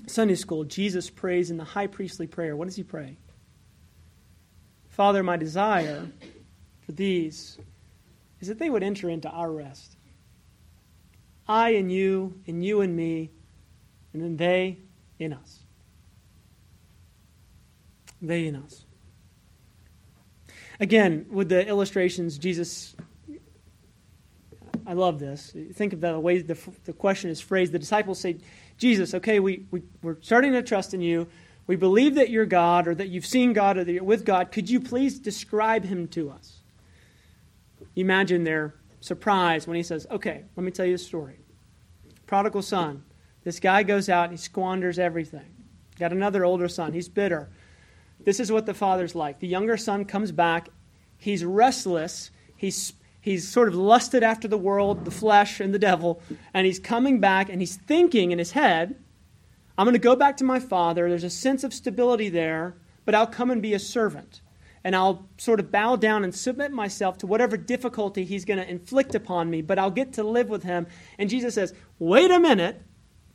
Sunday 0.07 0.35
school, 0.35 0.64
Jesus 0.64 1.11
prays 1.11 1.51
in 1.51 1.57
the 1.57 1.64
high 1.64 1.87
priestly 1.87 2.27
prayer. 2.27 2.57
What 2.57 2.67
does 2.67 2.77
he 2.77 2.83
pray? 2.83 3.17
Father, 4.88 5.23
my 5.23 5.37
desire 5.37 6.07
for 6.85 6.93
these 6.93 7.59
is 8.40 8.49
that 8.49 8.59
they 8.59 8.71
would 8.71 8.83
enter 8.83 9.09
into 9.09 9.29
our 9.29 9.51
rest. 9.51 9.97
I 11.49 11.71
and 11.71 11.90
you, 11.90 12.40
and 12.47 12.64
you 12.64 12.81
and 12.81 12.95
me, 12.95 13.31
and 14.12 14.23
then 14.23 14.37
they 14.37 14.79
in 15.19 15.33
us. 15.33 15.61
They 18.23 18.47
in 18.47 18.57
us. 18.57 18.85
Again, 20.81 21.27
with 21.31 21.49
the 21.49 21.67
illustrations, 21.67 22.38
Jesus, 22.38 22.97
I 24.87 24.93
love 24.93 25.19
this. 25.19 25.55
Think 25.75 25.93
of 25.93 26.01
the 26.01 26.19
way 26.19 26.38
the, 26.38 26.59
the 26.85 26.93
question 26.93 27.31
is 27.31 27.40
phrased. 27.40 27.73
The 27.73 27.79
disciples 27.79 28.19
say, 28.19 28.38
Jesus, 28.77 29.15
okay, 29.15 29.41
we, 29.41 29.67
we, 29.71 29.83
we're 30.03 30.21
starting 30.21 30.53
to 30.53 30.63
trust 30.63 30.95
in 30.95 31.01
you. 31.01 31.29
We 31.67 31.77
believe 31.77 32.17
that 32.17 32.31
you're 32.31 32.47
God 32.47 32.89
or 32.89 32.95
that 32.95 33.09
you've 33.09 33.27
seen 33.27 33.53
God 33.53 33.79
or 33.79 33.85
that 33.85 33.93
you're 33.93 34.05
with 34.05 34.25
God. 34.25 34.53
Could 34.53 34.69
you 34.69 34.81
please 34.81 35.19
describe 35.19 35.85
him 35.85 36.09
to 36.09 36.31
us? 36.31 36.61
Imagine 37.97 38.45
their 38.45 38.75
surprise 39.01 39.67
when 39.67 39.77
he 39.77 39.83
says, 39.83 40.07
Okay, 40.11 40.45
let 40.57 40.65
me 40.65 40.71
tell 40.71 40.87
you 40.87 40.95
a 40.95 40.99
story. 40.99 41.39
Prodigal 42.27 42.63
son. 42.63 43.05
This 43.45 43.61
guy 43.61 43.83
goes 43.83 44.09
out 44.09 44.25
and 44.25 44.33
he 44.33 44.39
squanders 44.39 44.99
everything. 44.99 45.55
Got 45.99 46.13
another 46.13 46.45
older 46.45 46.69
son. 46.69 46.93
He's 46.93 47.09
bitter. 47.09 47.51
This 48.21 48.41
is 48.41 48.51
what 48.51 48.67
the 48.67 48.75
father's 48.75 49.15
like. 49.15 49.39
The 49.39 49.47
younger 49.47 49.77
son 49.77 50.05
comes 50.05 50.33
back. 50.33 50.71
He's 51.19 51.45
restless. 51.45 52.31
He's 52.57 52.95
he's 53.25 53.49
sort 53.49 53.69
of 53.69 53.75
lusted 53.75 54.23
after 54.23 54.47
the 54.47 54.59
world, 54.59 55.07
the 55.07 55.11
flesh, 55.11 55.59
and 55.59 55.73
the 55.73 55.79
devil, 55.79 56.21
and 56.53 56.67
he's 56.67 56.79
coming 56.79 57.21
back 57.21 57.49
and 57.49 57.63
he's 57.63 57.77
thinking 57.77 58.33
in 58.33 58.39
his 58.39 58.51
head, 58.51 58.97
I'm 59.79 59.87
going 59.87 59.95
to 59.95 59.99
go 59.99 60.15
back 60.15 60.37
to 60.37 60.45
my 60.45 60.61
father. 60.61 61.09
There's 61.09 61.25
a 61.25 61.31
sense 61.31 61.65
of 61.65 61.73
stability 61.73 62.29
there, 62.29 62.77
but 63.07 63.15
I'll 63.15 63.27
come 63.27 63.51
and 63.51 63.63
be 63.63 63.73
a 63.73 63.79
servant. 63.79 64.43
And 64.85 64.95
I'll 64.95 65.27
sort 65.39 65.59
of 65.59 65.73
bow 65.73 65.97
down 65.97 66.23
and 66.23 66.35
submit 66.35 66.71
myself 66.71 67.17
to 67.19 67.27
whatever 67.27 67.57
difficulty 67.57 68.25
he's 68.25 68.45
going 68.45 68.59
to 68.59 68.71
inflict 68.71 69.15
upon 69.15 69.49
me, 69.49 69.63
but 69.63 69.79
I'll 69.79 69.91
get 69.91 70.13
to 70.13 70.23
live 70.23 70.51
with 70.51 70.63
him. 70.63 70.87
And 71.19 71.31
Jesus 71.31 71.55
says, 71.55 71.73
Wait 71.99 72.31
a 72.31 72.39
minute. 72.39 72.83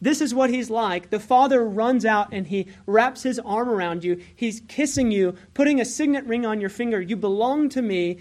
This 0.01 0.21
is 0.21 0.35
what 0.35 0.51
he's 0.51 0.69
like. 0.69 1.09
The 1.09 1.19
father 1.19 1.65
runs 1.65 2.05
out 2.05 2.29
and 2.31 2.47
he 2.47 2.67
wraps 2.85 3.23
his 3.23 3.39
arm 3.39 3.67
around 3.67 4.03
you. 4.03 4.21
He's 4.33 4.61
kissing 4.67 5.11
you, 5.11 5.35
putting 5.55 5.81
a 5.81 5.85
signet 5.85 6.25
ring 6.25 6.45
on 6.45 6.61
your 6.61 6.69
finger. 6.69 7.01
You 7.01 7.17
belong 7.17 7.69
to 7.69 7.81
me. 7.81 8.19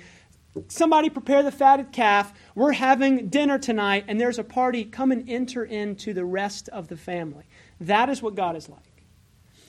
Somebody 0.68 1.10
prepare 1.10 1.42
the 1.42 1.52
fatted 1.52 1.92
calf. 1.92 2.32
We're 2.54 2.72
having 2.72 3.28
dinner 3.28 3.58
tonight, 3.58 4.04
and 4.08 4.20
there's 4.20 4.38
a 4.38 4.44
party. 4.44 4.84
Come 4.84 5.12
and 5.12 5.28
enter 5.28 5.64
into 5.64 6.14
the 6.14 6.24
rest 6.24 6.68
of 6.70 6.88
the 6.88 6.96
family. 6.96 7.44
That 7.80 8.08
is 8.08 8.22
what 8.22 8.34
God 8.34 8.56
is 8.56 8.68
like. 8.68 8.82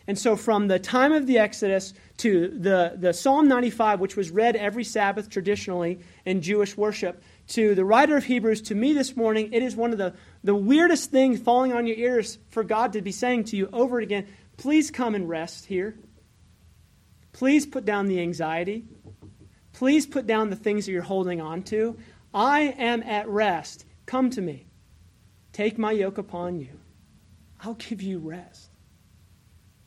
And 0.07 0.17
so, 0.17 0.35
from 0.35 0.67
the 0.67 0.79
time 0.79 1.11
of 1.11 1.27
the 1.27 1.37
Exodus 1.37 1.93
to 2.17 2.47
the, 2.47 2.95
the 2.97 3.13
Psalm 3.13 3.47
95, 3.47 3.99
which 3.99 4.15
was 4.15 4.31
read 4.31 4.55
every 4.55 4.83
Sabbath 4.83 5.29
traditionally 5.29 5.99
in 6.25 6.41
Jewish 6.41 6.75
worship, 6.75 7.21
to 7.49 7.75
the 7.75 7.85
writer 7.85 8.17
of 8.17 8.25
Hebrews, 8.25 8.63
to 8.63 8.75
me 8.75 8.93
this 8.93 9.15
morning, 9.15 9.53
it 9.53 9.61
is 9.61 9.75
one 9.75 9.91
of 9.91 9.99
the, 9.99 10.15
the 10.43 10.55
weirdest 10.55 11.11
things 11.11 11.39
falling 11.39 11.73
on 11.73 11.85
your 11.85 11.97
ears 11.97 12.39
for 12.49 12.63
God 12.63 12.93
to 12.93 13.01
be 13.03 13.11
saying 13.11 13.43
to 13.45 13.57
you 13.57 13.69
over 13.71 13.99
and 13.99 14.03
again 14.03 14.27
please 14.59 14.91
come 14.91 15.15
and 15.15 15.29
rest 15.29 15.65
here. 15.65 15.95
Please 17.31 17.65
put 17.65 17.85
down 17.85 18.07
the 18.07 18.19
anxiety. 18.19 18.83
Please 19.79 20.05
put 20.05 20.27
down 20.27 20.49
the 20.49 20.57
things 20.57 20.85
that 20.85 20.91
you're 20.91 21.01
holding 21.01 21.39
on 21.39 21.63
to. 21.63 21.97
I 22.33 22.75
am 22.77 23.01
at 23.01 23.29
rest. 23.29 23.85
Come 24.05 24.29
to 24.31 24.41
me. 24.41 24.65
Take 25.53 25.77
my 25.77 25.93
yoke 25.93 26.17
upon 26.17 26.59
you. 26.59 26.77
I'll 27.61 27.75
give 27.75 28.01
you 28.01 28.19
rest. 28.19 28.71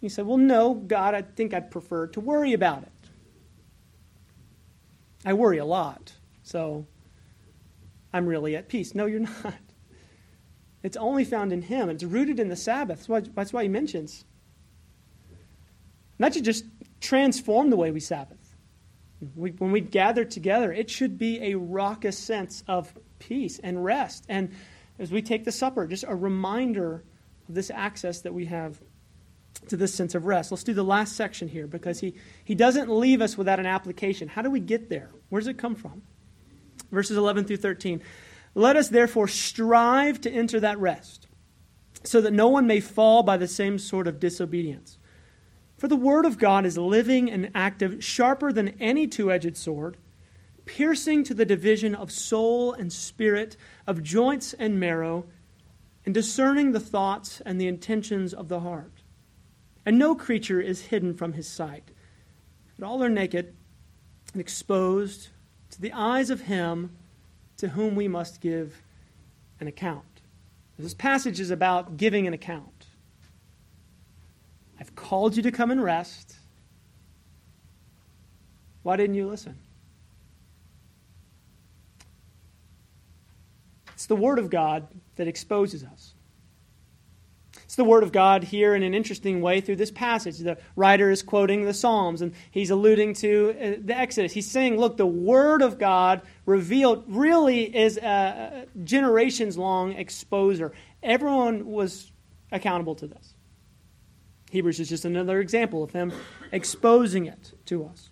You 0.00 0.08
say, 0.08 0.22
Well, 0.22 0.38
no, 0.38 0.72
God, 0.72 1.14
I 1.14 1.20
think 1.20 1.52
I'd 1.52 1.70
prefer 1.70 2.06
to 2.06 2.20
worry 2.20 2.54
about 2.54 2.84
it. 2.84 3.10
I 5.26 5.34
worry 5.34 5.58
a 5.58 5.66
lot, 5.66 6.14
so 6.42 6.86
I'm 8.14 8.24
really 8.24 8.56
at 8.56 8.70
peace. 8.70 8.94
No, 8.94 9.04
you're 9.04 9.20
not. 9.44 9.52
It's 10.82 10.96
only 10.96 11.26
found 11.26 11.52
in 11.52 11.60
Him. 11.60 11.90
It's 11.90 12.02
rooted 12.02 12.40
in 12.40 12.48
the 12.48 12.56
Sabbath. 12.56 13.06
That's 13.34 13.52
why, 13.52 13.64
He 13.64 13.68
mentions. 13.68 14.24
Not 16.18 16.32
to 16.32 16.40
just 16.40 16.64
transform 17.02 17.68
the 17.68 17.76
way 17.76 17.90
we 17.90 18.00
Sabbath, 18.00 18.41
we, 19.36 19.50
when 19.50 19.72
we 19.72 19.80
gather 19.80 20.24
together, 20.24 20.72
it 20.72 20.90
should 20.90 21.18
be 21.18 21.52
a 21.52 21.54
raucous 21.54 22.18
sense 22.18 22.64
of 22.66 22.92
peace 23.18 23.58
and 23.58 23.84
rest. 23.84 24.24
And 24.28 24.52
as 24.98 25.10
we 25.10 25.22
take 25.22 25.44
the 25.44 25.52
supper, 25.52 25.86
just 25.86 26.04
a 26.06 26.14
reminder 26.14 27.04
of 27.48 27.54
this 27.54 27.70
access 27.70 28.20
that 28.22 28.34
we 28.34 28.46
have 28.46 28.80
to 29.68 29.76
this 29.76 29.94
sense 29.94 30.14
of 30.14 30.26
rest. 30.26 30.50
Let's 30.50 30.64
do 30.64 30.74
the 30.74 30.82
last 30.82 31.14
section 31.14 31.46
here 31.46 31.66
because 31.66 32.00
he, 32.00 32.14
he 32.44 32.54
doesn't 32.54 32.88
leave 32.88 33.20
us 33.20 33.36
without 33.38 33.60
an 33.60 33.66
application. 33.66 34.28
How 34.28 34.42
do 34.42 34.50
we 34.50 34.60
get 34.60 34.88
there? 34.88 35.10
Where 35.28 35.40
does 35.40 35.48
it 35.48 35.58
come 35.58 35.74
from? 35.74 36.02
verses 36.92 37.16
11 37.16 37.46
through 37.46 37.56
13. 37.56 38.02
Let 38.54 38.76
us 38.76 38.88
therefore 38.88 39.26
strive 39.26 40.20
to 40.20 40.30
enter 40.30 40.60
that 40.60 40.78
rest, 40.78 41.26
so 42.04 42.20
that 42.20 42.32
no 42.32 42.48
one 42.48 42.66
may 42.66 42.80
fall 42.80 43.22
by 43.22 43.38
the 43.38 43.48
same 43.48 43.78
sort 43.78 44.06
of 44.06 44.20
disobedience. 44.20 44.98
For 45.82 45.88
the 45.88 45.96
word 45.96 46.26
of 46.26 46.38
God 46.38 46.64
is 46.64 46.78
living 46.78 47.28
and 47.28 47.50
active, 47.56 48.04
sharper 48.04 48.52
than 48.52 48.80
any 48.80 49.08
two 49.08 49.32
edged 49.32 49.56
sword, 49.56 49.96
piercing 50.64 51.24
to 51.24 51.34
the 51.34 51.44
division 51.44 51.92
of 51.92 52.12
soul 52.12 52.72
and 52.72 52.92
spirit, 52.92 53.56
of 53.84 54.00
joints 54.00 54.52
and 54.52 54.78
marrow, 54.78 55.26
and 56.06 56.14
discerning 56.14 56.70
the 56.70 56.78
thoughts 56.78 57.42
and 57.44 57.60
the 57.60 57.66
intentions 57.66 58.32
of 58.32 58.46
the 58.46 58.60
heart. 58.60 59.02
And 59.84 59.98
no 59.98 60.14
creature 60.14 60.60
is 60.60 60.82
hidden 60.82 61.14
from 61.14 61.32
his 61.32 61.48
sight, 61.48 61.90
but 62.78 62.86
all 62.86 63.02
are 63.02 63.08
naked 63.08 63.52
and 64.32 64.40
exposed 64.40 65.30
to 65.70 65.80
the 65.80 65.92
eyes 65.92 66.30
of 66.30 66.42
him 66.42 66.96
to 67.56 67.70
whom 67.70 67.96
we 67.96 68.06
must 68.06 68.40
give 68.40 68.82
an 69.58 69.66
account. 69.66 70.20
This 70.78 70.94
passage 70.94 71.40
is 71.40 71.50
about 71.50 71.96
giving 71.96 72.28
an 72.28 72.34
account. 72.34 72.71
I've 74.82 74.96
called 74.96 75.36
you 75.36 75.44
to 75.44 75.52
come 75.52 75.70
and 75.70 75.80
rest. 75.80 76.34
Why 78.82 78.96
didn't 78.96 79.14
you 79.14 79.28
listen? 79.28 79.56
It's 83.92 84.06
the 84.06 84.16
Word 84.16 84.40
of 84.40 84.50
God 84.50 84.88
that 85.14 85.28
exposes 85.28 85.84
us. 85.84 86.14
It's 87.62 87.76
the 87.76 87.84
Word 87.84 88.02
of 88.02 88.10
God 88.10 88.42
here 88.42 88.74
in 88.74 88.82
an 88.82 88.92
interesting 88.92 89.40
way 89.40 89.60
through 89.60 89.76
this 89.76 89.92
passage. 89.92 90.38
The 90.38 90.58
writer 90.74 91.12
is 91.12 91.22
quoting 91.22 91.64
the 91.64 91.74
Psalms 91.74 92.20
and 92.20 92.34
he's 92.50 92.70
alluding 92.70 93.14
to 93.14 93.50
uh, 93.50 93.80
the 93.84 93.96
Exodus. 93.96 94.32
He's 94.32 94.50
saying, 94.50 94.78
look, 94.78 94.96
the 94.96 95.06
Word 95.06 95.62
of 95.62 95.78
God 95.78 96.22
revealed 96.44 97.04
really 97.06 97.62
is 97.76 97.98
a 97.98 98.66
generations 98.82 99.56
long 99.56 99.94
exposer. 99.94 100.72
Everyone 101.04 101.66
was 101.66 102.10
accountable 102.50 102.96
to 102.96 103.06
this. 103.06 103.34
Hebrews 104.52 104.80
is 104.80 104.90
just 104.90 105.06
another 105.06 105.40
example 105.40 105.82
of 105.82 105.92
him 105.92 106.12
exposing 106.52 107.24
it 107.24 107.54
to 107.64 107.86
us. 107.86 108.10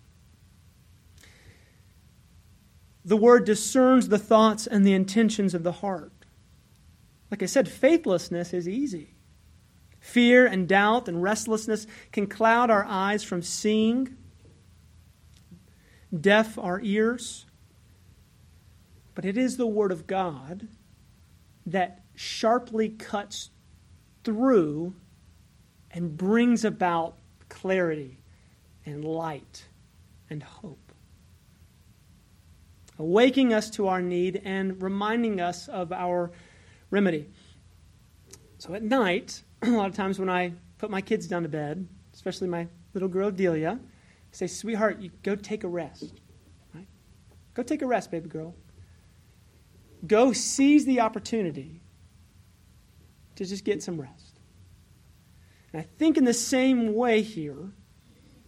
The 3.05 3.19
Word 3.19 3.45
discerns 3.45 4.09
the 4.09 4.19
thoughts 4.19 4.67
and 4.67 4.87
the 4.87 4.95
intentions 4.95 5.53
of 5.53 5.65
the 5.65 5.73
heart. 5.73 6.15
Like 7.31 7.43
I 7.43 7.47
said, 7.47 7.69
faithlessness 7.69 8.55
is 8.55 8.67
easy. 8.67 9.17
Fear 10.01 10.47
and 10.47 10.67
doubt 10.67 11.09
and 11.09 11.23
restlessness 11.23 11.87
can 12.11 12.27
cloud 12.27 12.71
our 12.71 12.87
eyes 12.87 13.23
from 13.23 13.43
seeing, 13.43 14.17
deaf 16.19 16.57
our 16.57 16.81
ears. 16.81 17.45
But 19.15 19.27
it 19.27 19.37
is 19.37 19.59
the 19.59 19.67
Word 19.67 19.93
of 19.93 20.07
God 20.07 20.69
that 21.67 22.03
sharply 22.15 22.89
cuts 22.89 23.51
through 24.25 24.95
and 25.93 26.17
brings 26.17 26.65
about 26.65 27.17
clarity 27.49 28.19
and 28.87 29.05
light 29.05 29.67
and 30.29 30.43
hope. 30.43 30.93
Awaking 32.99 33.53
us 33.53 33.71
to 33.71 33.89
our 33.89 34.03
need 34.03 34.43
and 34.45 34.81
reminding 34.83 35.41
us 35.41 35.69
of 35.69 35.93
our 35.93 36.31
remedy. 36.91 37.29
So 38.59 38.75
at 38.75 38.83
night, 38.83 39.43
a 39.63 39.71
lot 39.71 39.89
of 39.89 39.97
times 39.97 40.19
when 40.19 40.29
I 40.29 40.53
put 40.79 40.91
my 40.91 41.01
kids 41.01 41.27
down 41.27 41.43
to 41.43 41.49
bed, 41.49 41.87
especially 42.15 42.49
my 42.49 42.69
little 42.95 43.09
girl 43.09 43.31
Delia, 43.31 43.79
I 43.81 44.37
say, 44.37 44.47
sweetheart, 44.47 45.01
you 45.01 45.11
go 45.23 45.35
take 45.35 45.65
a 45.65 45.69
rest. 45.69 46.13
Right? 46.75 46.87
Go 47.55 47.63
take 47.63 47.83
a 47.83 47.87
rest, 47.87 48.11
baby 48.11 48.29
girl. 48.29 48.55
Go 50.07 50.33
seize 50.33 50.85
the 50.85 51.01
opportunity 51.01 51.83
to 53.37 53.45
just 53.45 53.65
get 53.65 53.83
some 53.83 54.01
rest. 54.01 54.30
And 55.73 55.83
I 55.83 55.87
think 55.99 56.17
in 56.17 56.25
the 56.25 56.35
same 56.35 56.95
way 56.95 57.23
here, 57.23 57.73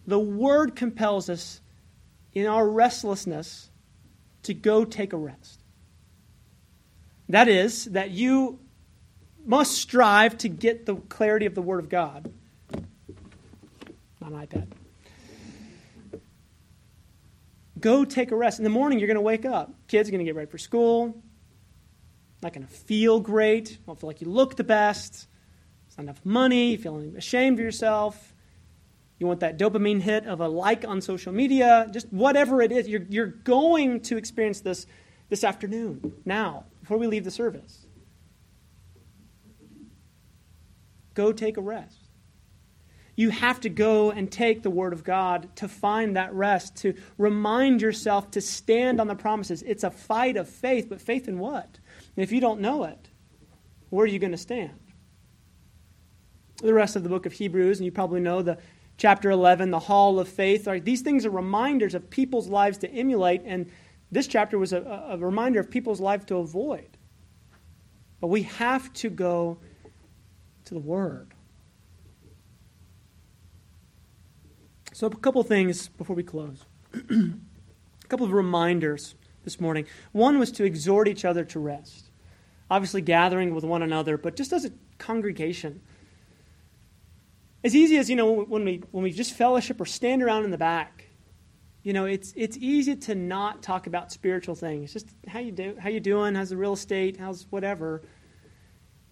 the 0.05 0.19
word 0.19 0.75
compels 0.75 1.29
us 1.29 1.61
in 2.33 2.47
our 2.47 2.67
restlessness 2.67 3.69
to 4.43 4.53
go 4.53 4.83
take 4.83 5.13
a 5.13 5.17
rest. 5.17 5.61
That 7.29 7.47
is, 7.47 7.85
that 7.85 8.11
you 8.11 8.59
must 9.45 9.73
strive 9.73 10.37
to 10.39 10.49
get 10.49 10.85
the 10.85 10.95
clarity 10.95 11.45
of 11.45 11.55
the 11.55 11.61
Word 11.61 11.79
of 11.79 11.89
God. 11.89 12.31
On 14.21 14.31
iPad. 14.31 14.67
Go 17.79 18.05
take 18.05 18.31
a 18.31 18.35
rest. 18.35 18.59
In 18.59 18.63
the 18.63 18.69
morning, 18.69 18.99
you're 18.99 19.07
going 19.07 19.15
to 19.15 19.21
wake 19.21 19.45
up. 19.45 19.73
Kids 19.87 20.07
are 20.07 20.11
going 20.11 20.19
to 20.19 20.25
get 20.25 20.35
ready 20.35 20.49
for 20.49 20.57
school. 20.57 21.21
Not 22.41 22.53
going 22.53 22.65
to 22.65 22.73
feel 22.73 23.19
great. 23.19 23.77
Don't 23.85 23.99
feel 23.99 24.07
like 24.07 24.21
you 24.21 24.29
look 24.29 24.55
the 24.55 24.63
best. 24.63 25.27
It's 25.93 25.99
not 25.99 26.05
enough 26.05 26.25
money. 26.25 26.71
You're 26.71 26.79
feeling 26.79 27.15
ashamed 27.15 27.59
of 27.59 27.63
yourself. 27.63 28.33
You 29.19 29.27
want 29.27 29.41
that 29.41 29.59
dopamine 29.59 30.01
hit 30.01 30.25
of 30.25 30.41
a 30.41 30.47
like 30.47 30.87
on 30.87 31.01
social 31.01 31.31
media. 31.31 31.87
Just 31.93 32.11
whatever 32.11 32.63
it 32.63 32.71
is, 32.71 32.87
you're, 32.87 33.05
you're 33.09 33.27
going 33.27 34.01
to 34.01 34.17
experience 34.17 34.61
this 34.61 34.87
this 35.29 35.43
afternoon, 35.43 36.13
now, 36.25 36.65
before 36.81 36.97
we 36.97 37.05
leave 37.05 37.23
the 37.23 37.31
service. 37.31 37.85
Go 41.13 41.31
take 41.31 41.57
a 41.57 41.61
rest. 41.61 42.07
You 43.15 43.29
have 43.29 43.59
to 43.61 43.69
go 43.69 44.09
and 44.09 44.31
take 44.31 44.63
the 44.63 44.71
Word 44.71 44.93
of 44.93 45.03
God 45.03 45.55
to 45.57 45.67
find 45.67 46.17
that 46.17 46.33
rest, 46.33 46.77
to 46.77 46.95
remind 47.19 47.83
yourself 47.83 48.31
to 48.31 48.41
stand 48.41 48.99
on 48.99 49.05
the 49.05 49.15
promises. 49.15 49.61
It's 49.61 49.83
a 49.83 49.91
fight 49.91 50.37
of 50.37 50.49
faith, 50.49 50.87
but 50.89 50.99
faith 50.99 51.27
in 51.27 51.37
what? 51.37 51.77
And 52.15 52.23
if 52.23 52.31
you 52.31 52.41
don't 52.41 52.61
know 52.61 52.83
it, 52.83 53.09
where 53.91 54.05
are 54.05 54.07
you 54.07 54.17
going 54.17 54.31
to 54.31 54.37
stand? 54.37 54.79
The 56.57 56.73
rest 56.73 56.95
of 56.95 57.03
the 57.03 57.09
book 57.09 57.25
of 57.25 57.33
Hebrews, 57.33 57.79
and 57.79 57.85
you 57.85 57.91
probably 57.91 58.19
know 58.19 58.41
the 58.41 58.57
chapter 58.97 59.31
11, 59.31 59.71
the 59.71 59.79
hall 59.79 60.19
of 60.19 60.27
faith. 60.27 60.67
Right? 60.67 60.83
These 60.83 61.01
things 61.01 61.25
are 61.25 61.31
reminders 61.31 61.95
of 61.95 62.09
people's 62.09 62.47
lives 62.47 62.77
to 62.79 62.91
emulate, 62.91 63.41
and 63.45 63.69
this 64.11 64.27
chapter 64.27 64.59
was 64.59 64.73
a, 64.73 64.81
a 65.09 65.17
reminder 65.17 65.59
of 65.59 65.69
people's 65.69 65.99
lives 65.99 66.25
to 66.25 66.35
avoid. 66.37 66.97
But 68.21 68.27
we 68.27 68.43
have 68.43 68.93
to 68.93 69.09
go 69.09 69.57
to 70.65 70.73
the 70.73 70.79
Word. 70.79 71.33
So, 74.93 75.07
a 75.07 75.15
couple 75.15 75.41
things 75.43 75.87
before 75.89 76.15
we 76.15 76.23
close. 76.23 76.65
a 76.93 78.07
couple 78.07 78.25
of 78.25 78.31
reminders 78.31 79.15
this 79.43 79.59
morning. 79.59 79.87
One 80.11 80.37
was 80.37 80.51
to 80.53 80.63
exhort 80.63 81.07
each 81.07 81.25
other 81.25 81.43
to 81.45 81.59
rest. 81.59 82.11
Obviously, 82.69 83.01
gathering 83.01 83.53
with 83.53 83.63
one 83.63 83.81
another, 83.81 84.17
but 84.17 84.35
just 84.35 84.53
as 84.53 84.65
a 84.65 84.71
congregation. 84.99 85.81
As 87.63 87.75
easy 87.75 87.97
as, 87.97 88.09
you 88.09 88.15
know, 88.15 88.31
when 88.31 88.65
we, 88.65 88.83
when 88.91 89.03
we 89.03 89.11
just 89.11 89.33
fellowship 89.33 89.79
or 89.79 89.85
stand 89.85 90.21
around 90.21 90.43
in 90.43 90.51
the 90.51 90.57
back, 90.57 91.05
you 91.83 91.93
know, 91.93 92.05
it's, 92.05 92.33
it's 92.35 92.57
easy 92.57 92.95
to 92.95 93.15
not 93.15 93.61
talk 93.61 93.87
about 93.87 94.11
spiritual 94.11 94.55
things. 94.55 94.93
Just 94.93 95.09
how 95.27 95.39
you, 95.39 95.51
do, 95.51 95.75
how 95.79 95.89
you 95.89 95.99
doing? 95.99 96.35
How's 96.35 96.49
the 96.49 96.57
real 96.57 96.73
estate? 96.73 97.17
How's 97.17 97.45
whatever? 97.49 98.03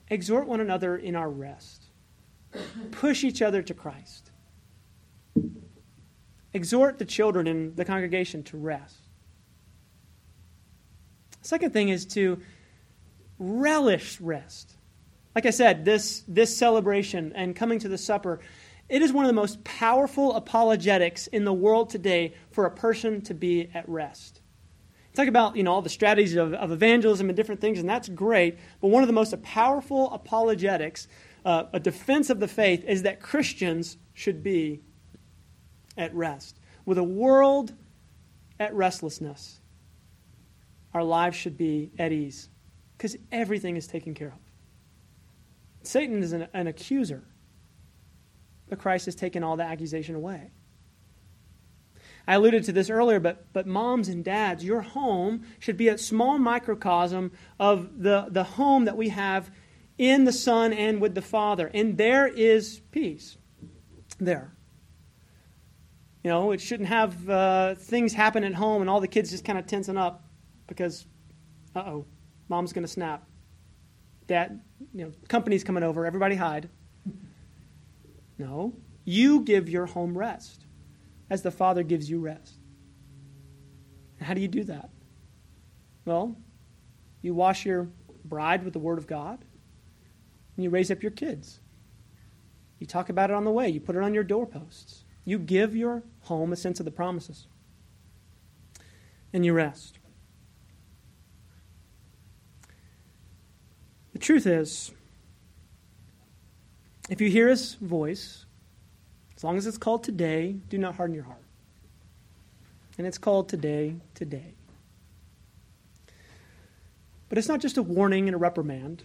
Exhort 0.09 0.47
one 0.47 0.59
another 0.59 0.97
in 0.97 1.15
our 1.15 1.29
rest. 1.29 1.85
Push 2.91 3.23
each 3.23 3.41
other 3.41 3.61
to 3.61 3.73
Christ. 3.73 4.31
Exhort 6.53 6.99
the 6.99 7.05
children 7.05 7.47
in 7.47 7.75
the 7.75 7.85
congregation 7.85 8.43
to 8.43 8.57
rest. 8.57 9.07
Second 11.41 11.71
thing 11.71 11.89
is 11.89 12.05
to 12.07 12.41
relish 13.39 14.19
rest. 14.19 14.75
Like 15.35 15.45
I 15.45 15.51
said, 15.51 15.85
this, 15.85 16.23
this 16.27 16.55
celebration 16.55 17.31
and 17.35 17.55
coming 17.55 17.79
to 17.79 17.87
the 17.87 17.97
supper, 17.97 18.39
it 18.89 19.01
is 19.01 19.13
one 19.13 19.23
of 19.23 19.29
the 19.29 19.33
most 19.33 19.63
powerful 19.63 20.35
apologetics 20.35 21.27
in 21.27 21.45
the 21.45 21.53
world 21.53 21.89
today 21.89 22.33
for 22.51 22.65
a 22.65 22.71
person 22.71 23.21
to 23.21 23.33
be 23.33 23.69
at 23.73 23.87
rest 23.87 24.41
talk 25.13 25.27
about 25.27 25.55
you 25.55 25.63
know 25.63 25.73
all 25.73 25.81
the 25.81 25.89
strategies 25.89 26.35
of, 26.35 26.53
of, 26.53 26.71
evangelism 26.71 27.29
and 27.29 27.35
different 27.35 27.61
things, 27.61 27.79
and 27.79 27.89
that's 27.89 28.09
great. 28.09 28.57
But 28.79 28.89
one 28.89 29.03
of 29.03 29.07
the 29.07 29.13
most 29.13 29.39
powerful 29.43 30.11
apologetics, 30.11 31.07
uh, 31.45 31.65
a 31.73 31.79
defense 31.79 32.29
of 32.29 32.39
the 32.39 32.47
faith, 32.47 32.83
is 32.85 33.03
that 33.03 33.21
Christians 33.21 33.97
should 34.13 34.43
be 34.43 34.81
at 35.97 36.13
rest. 36.13 36.59
With 36.85 36.97
a 36.97 37.03
world 37.03 37.73
at 38.59 38.73
restlessness, 38.73 39.59
our 40.93 41.03
lives 41.03 41.35
should 41.35 41.57
be 41.57 41.91
at 41.99 42.11
ease 42.11 42.49
because 42.97 43.15
everything 43.31 43.77
is 43.77 43.87
taken 43.87 44.13
care 44.13 44.29
of. 44.29 44.50
Satan 45.83 46.21
is 46.21 46.33
an, 46.33 46.47
an 46.53 46.67
accuser, 46.67 47.23
but 48.69 48.79
Christ 48.79 49.05
has 49.05 49.15
taken 49.15 49.43
all 49.43 49.57
the 49.57 49.63
accusation 49.63 50.15
away. 50.15 50.51
I 52.27 52.35
alluded 52.35 52.63
to 52.65 52.71
this 52.71 52.89
earlier, 52.89 53.19
but, 53.19 53.51
but 53.51 53.65
moms 53.65 54.07
and 54.07 54.23
dads, 54.23 54.63
your 54.63 54.81
home 54.81 55.43
should 55.59 55.77
be 55.77 55.87
a 55.87 55.97
small 55.97 56.37
microcosm 56.37 57.31
of 57.59 58.01
the, 58.01 58.27
the 58.29 58.43
home 58.43 58.85
that 58.85 58.95
we 58.95 59.09
have 59.09 59.51
in 59.97 60.25
the 60.25 60.31
Son 60.31 60.71
and 60.71 61.01
with 61.01 61.15
the 61.15 61.21
Father. 61.21 61.69
And 61.73 61.97
there 61.97 62.27
is 62.27 62.81
peace. 62.91 63.37
There. 64.19 64.55
You 66.23 66.29
know, 66.29 66.51
it 66.51 66.61
shouldn't 66.61 66.89
have 66.89 67.27
uh, 67.29 67.75
things 67.75 68.13
happen 68.13 68.43
at 68.43 68.53
home 68.53 68.81
and 68.81 68.89
all 68.89 69.01
the 69.01 69.07
kids 69.07 69.31
just 69.31 69.43
kind 69.43 69.57
of 69.57 69.65
tensing 69.65 69.97
up. 69.97 70.23
because, 70.67 71.05
uh 71.75 71.79
oh, 71.79 72.05
mom's 72.47 72.71
going 72.71 72.85
to 72.85 72.91
snap. 72.91 73.27
Dad, 74.27 74.61
you 74.93 75.05
know, 75.05 75.11
company's 75.27 75.63
coming 75.63 75.83
over, 75.83 76.05
everybody 76.05 76.35
hide. 76.35 76.69
No, 78.37 78.73
you 79.05 79.41
give 79.41 79.69
your 79.69 79.85
home 79.85 80.17
rest 80.17 80.65
as 81.29 81.41
the 81.41 81.51
Father 81.51 81.83
gives 81.83 82.09
you 82.09 82.19
rest. 82.19 82.55
How 84.19 84.33
do 84.33 84.41
you 84.41 84.47
do 84.47 84.63
that? 84.65 84.89
Well, 86.05 86.35
you 87.21 87.33
wash 87.33 87.65
your 87.65 87.89
bride 88.25 88.63
with 88.63 88.73
the 88.73 88.79
Word 88.79 88.97
of 88.97 89.07
God, 89.07 89.43
and 90.55 90.63
you 90.63 90.69
raise 90.69 90.91
up 90.91 91.01
your 91.01 91.11
kids. 91.11 91.59
You 92.79 92.87
talk 92.87 93.09
about 93.09 93.29
it 93.29 93.35
on 93.35 93.45
the 93.45 93.51
way, 93.51 93.69
you 93.69 93.79
put 93.79 93.95
it 93.95 94.03
on 94.03 94.13
your 94.13 94.23
doorposts. 94.23 95.03
You 95.23 95.37
give 95.37 95.75
your 95.75 96.03
home 96.21 96.51
a 96.51 96.55
sense 96.55 96.79
of 96.79 96.85
the 96.85 96.91
promises, 96.91 97.47
and 99.31 99.45
you 99.45 99.53
rest. 99.53 99.99
The 104.13 104.19
truth 104.19 104.45
is, 104.45 104.91
if 107.09 107.21
you 107.21 107.29
hear 107.29 107.49
His 107.49 107.75
voice, 107.75 108.45
as 109.35 109.43
long 109.43 109.57
as 109.57 109.65
it's 109.65 109.77
called 109.77 110.03
today, 110.03 110.53
do 110.69 110.77
not 110.77 110.95
harden 110.95 111.15
your 111.15 111.23
heart. 111.23 111.43
And 112.97 113.07
it's 113.07 113.17
called 113.17 113.49
today, 113.49 113.95
today. 114.13 114.53
But 117.29 117.37
it's 117.37 117.47
not 117.47 117.61
just 117.61 117.77
a 117.77 117.81
warning 117.81 118.27
and 118.27 118.35
a 118.35 118.37
reprimand. 118.37 119.03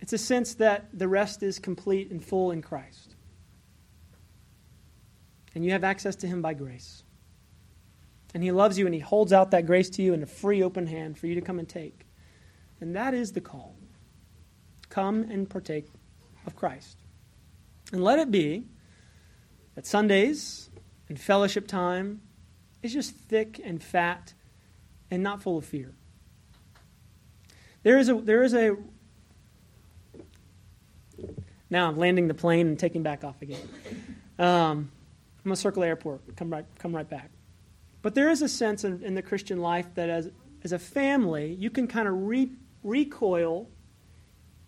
It's 0.00 0.12
a 0.12 0.18
sense 0.18 0.54
that 0.54 0.88
the 0.92 1.06
rest 1.06 1.42
is 1.42 1.58
complete 1.58 2.10
and 2.10 2.24
full 2.24 2.50
in 2.50 2.62
Christ. 2.62 3.14
And 5.54 5.64
you 5.64 5.72
have 5.72 5.84
access 5.84 6.16
to 6.16 6.26
Him 6.26 6.40
by 6.42 6.54
grace. 6.54 7.02
And 8.32 8.42
He 8.42 8.52
loves 8.52 8.78
you 8.78 8.86
and 8.86 8.94
He 8.94 9.00
holds 9.00 9.32
out 9.32 9.50
that 9.50 9.66
grace 9.66 9.90
to 9.90 10.02
you 10.02 10.14
in 10.14 10.22
a 10.22 10.26
free, 10.26 10.62
open 10.62 10.86
hand 10.86 11.18
for 11.18 11.26
you 11.26 11.34
to 11.34 11.40
come 11.40 11.58
and 11.58 11.68
take. 11.68 12.06
And 12.80 12.96
that 12.96 13.12
is 13.12 13.32
the 13.32 13.40
call. 13.40 13.76
Come 14.90 15.22
and 15.30 15.48
partake 15.48 15.86
of 16.46 16.56
Christ. 16.56 16.98
And 17.92 18.04
let 18.04 18.18
it 18.18 18.30
be 18.30 18.64
that 19.74 19.86
Sundays 19.86 20.68
and 21.08 21.18
fellowship 21.18 21.66
time 21.66 22.20
is 22.82 22.92
just 22.92 23.14
thick 23.14 23.60
and 23.62 23.82
fat 23.82 24.34
and 25.10 25.22
not 25.22 25.42
full 25.42 25.58
of 25.58 25.64
fear. 25.64 25.92
There 27.82 27.98
is 27.98 28.08
a 28.08 28.14
there 28.14 28.42
is 28.42 28.52
a 28.52 28.76
now 31.70 31.88
I'm 31.88 31.96
landing 31.96 32.28
the 32.28 32.34
plane 32.34 32.66
and 32.66 32.78
taking 32.78 33.02
back 33.02 33.24
off 33.24 33.40
again. 33.42 33.68
Um, 34.38 34.90
I'm 35.38 35.44
gonna 35.44 35.56
circle 35.56 35.82
airport, 35.82 36.36
come 36.36 36.50
right 36.50 36.66
come 36.78 36.94
right 36.94 37.08
back. 37.08 37.30
But 38.02 38.14
there 38.14 38.30
is 38.30 38.42
a 38.42 38.48
sense 38.48 38.84
in, 38.84 39.02
in 39.02 39.14
the 39.14 39.22
Christian 39.22 39.60
life 39.60 39.86
that 39.94 40.10
as 40.10 40.30
as 40.62 40.72
a 40.72 40.78
family 40.78 41.54
you 41.54 41.70
can 41.70 41.86
kind 41.86 42.06
of 42.06 42.14
re, 42.14 42.50
recoil 42.82 43.68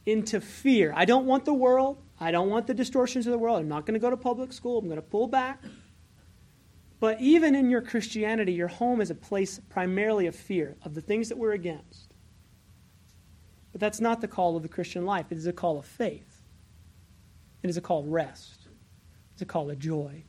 into 0.07 0.41
fear. 0.41 0.93
I 0.97 1.05
don't 1.05 1.27
want 1.27 1.45
the 1.45 1.55
world. 1.55 2.03
I 2.19 2.31
don't 2.31 2.49
want 2.49 2.67
the 2.67 2.75
distortions 2.75 3.27
of 3.27 3.33
the 3.33 3.39
world. 3.39 3.61
I'm 3.61 3.69
not 3.69 3.87
going 3.87 3.95
to 3.95 4.01
go 4.01 4.11
to 4.11 4.17
public 4.17 4.53
school. 4.53 4.79
I'm 4.79 4.87
going 4.87 4.97
to 4.97 5.03
pull 5.03 5.29
back. 5.29 5.63
But 7.01 7.21
even 7.21 7.55
in 7.55 7.69
your 7.69 7.83
Christianity, 7.83 8.53
your 8.53 8.69
home 8.69 9.01
is 9.01 9.11
a 9.11 9.15
place 9.15 9.61
primarily 9.69 10.29
of 10.29 10.37
fear, 10.37 10.77
of 10.85 10.95
the 10.95 11.01
things 11.01 11.29
that 11.29 11.39
we're 11.39 11.53
against. 11.53 12.15
But 13.73 13.81
that's 13.81 14.01
not 14.01 14.21
the 14.21 14.29
call 14.29 14.57
of 14.57 14.63
the 14.63 14.69
Christian 14.69 15.05
life. 15.05 15.27
It 15.31 15.39
is 15.39 15.47
a 15.47 15.53
call 15.53 15.79
of 15.79 15.85
faith. 15.85 16.43
It 17.63 17.71
is 17.71 17.77
a 17.77 17.81
call 17.81 18.01
of 18.01 18.09
rest. 18.09 18.69
It's 19.33 19.43
a 19.43 19.47
call 19.47 19.71
of 19.71 19.79
joy. 19.79 20.25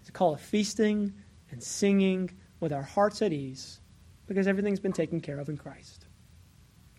It's 0.00 0.08
a 0.08 0.12
call 0.12 0.34
of 0.34 0.40
feasting 0.40 1.14
and 1.50 1.62
singing 1.62 2.30
with 2.60 2.72
our 2.72 2.82
hearts 2.82 3.22
at 3.22 3.32
ease 3.32 3.80
because 4.26 4.46
everything's 4.46 4.80
been 4.80 4.92
taken 4.92 5.20
care 5.20 5.38
of 5.38 5.48
in 5.48 5.56
Christ. 5.56 6.06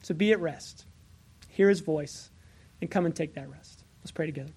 So 0.01 0.13
be 0.13 0.32
at 0.32 0.39
rest. 0.39 0.86
Hear 1.56 1.70
his 1.70 1.80
voice 1.80 2.32
and 2.82 2.91
come 2.91 3.06
and 3.06 3.15
take 3.15 3.36
that 3.36 3.50
rest. 3.50 3.86
Let's 4.02 4.12
pray 4.12 4.26
together. 4.26 4.52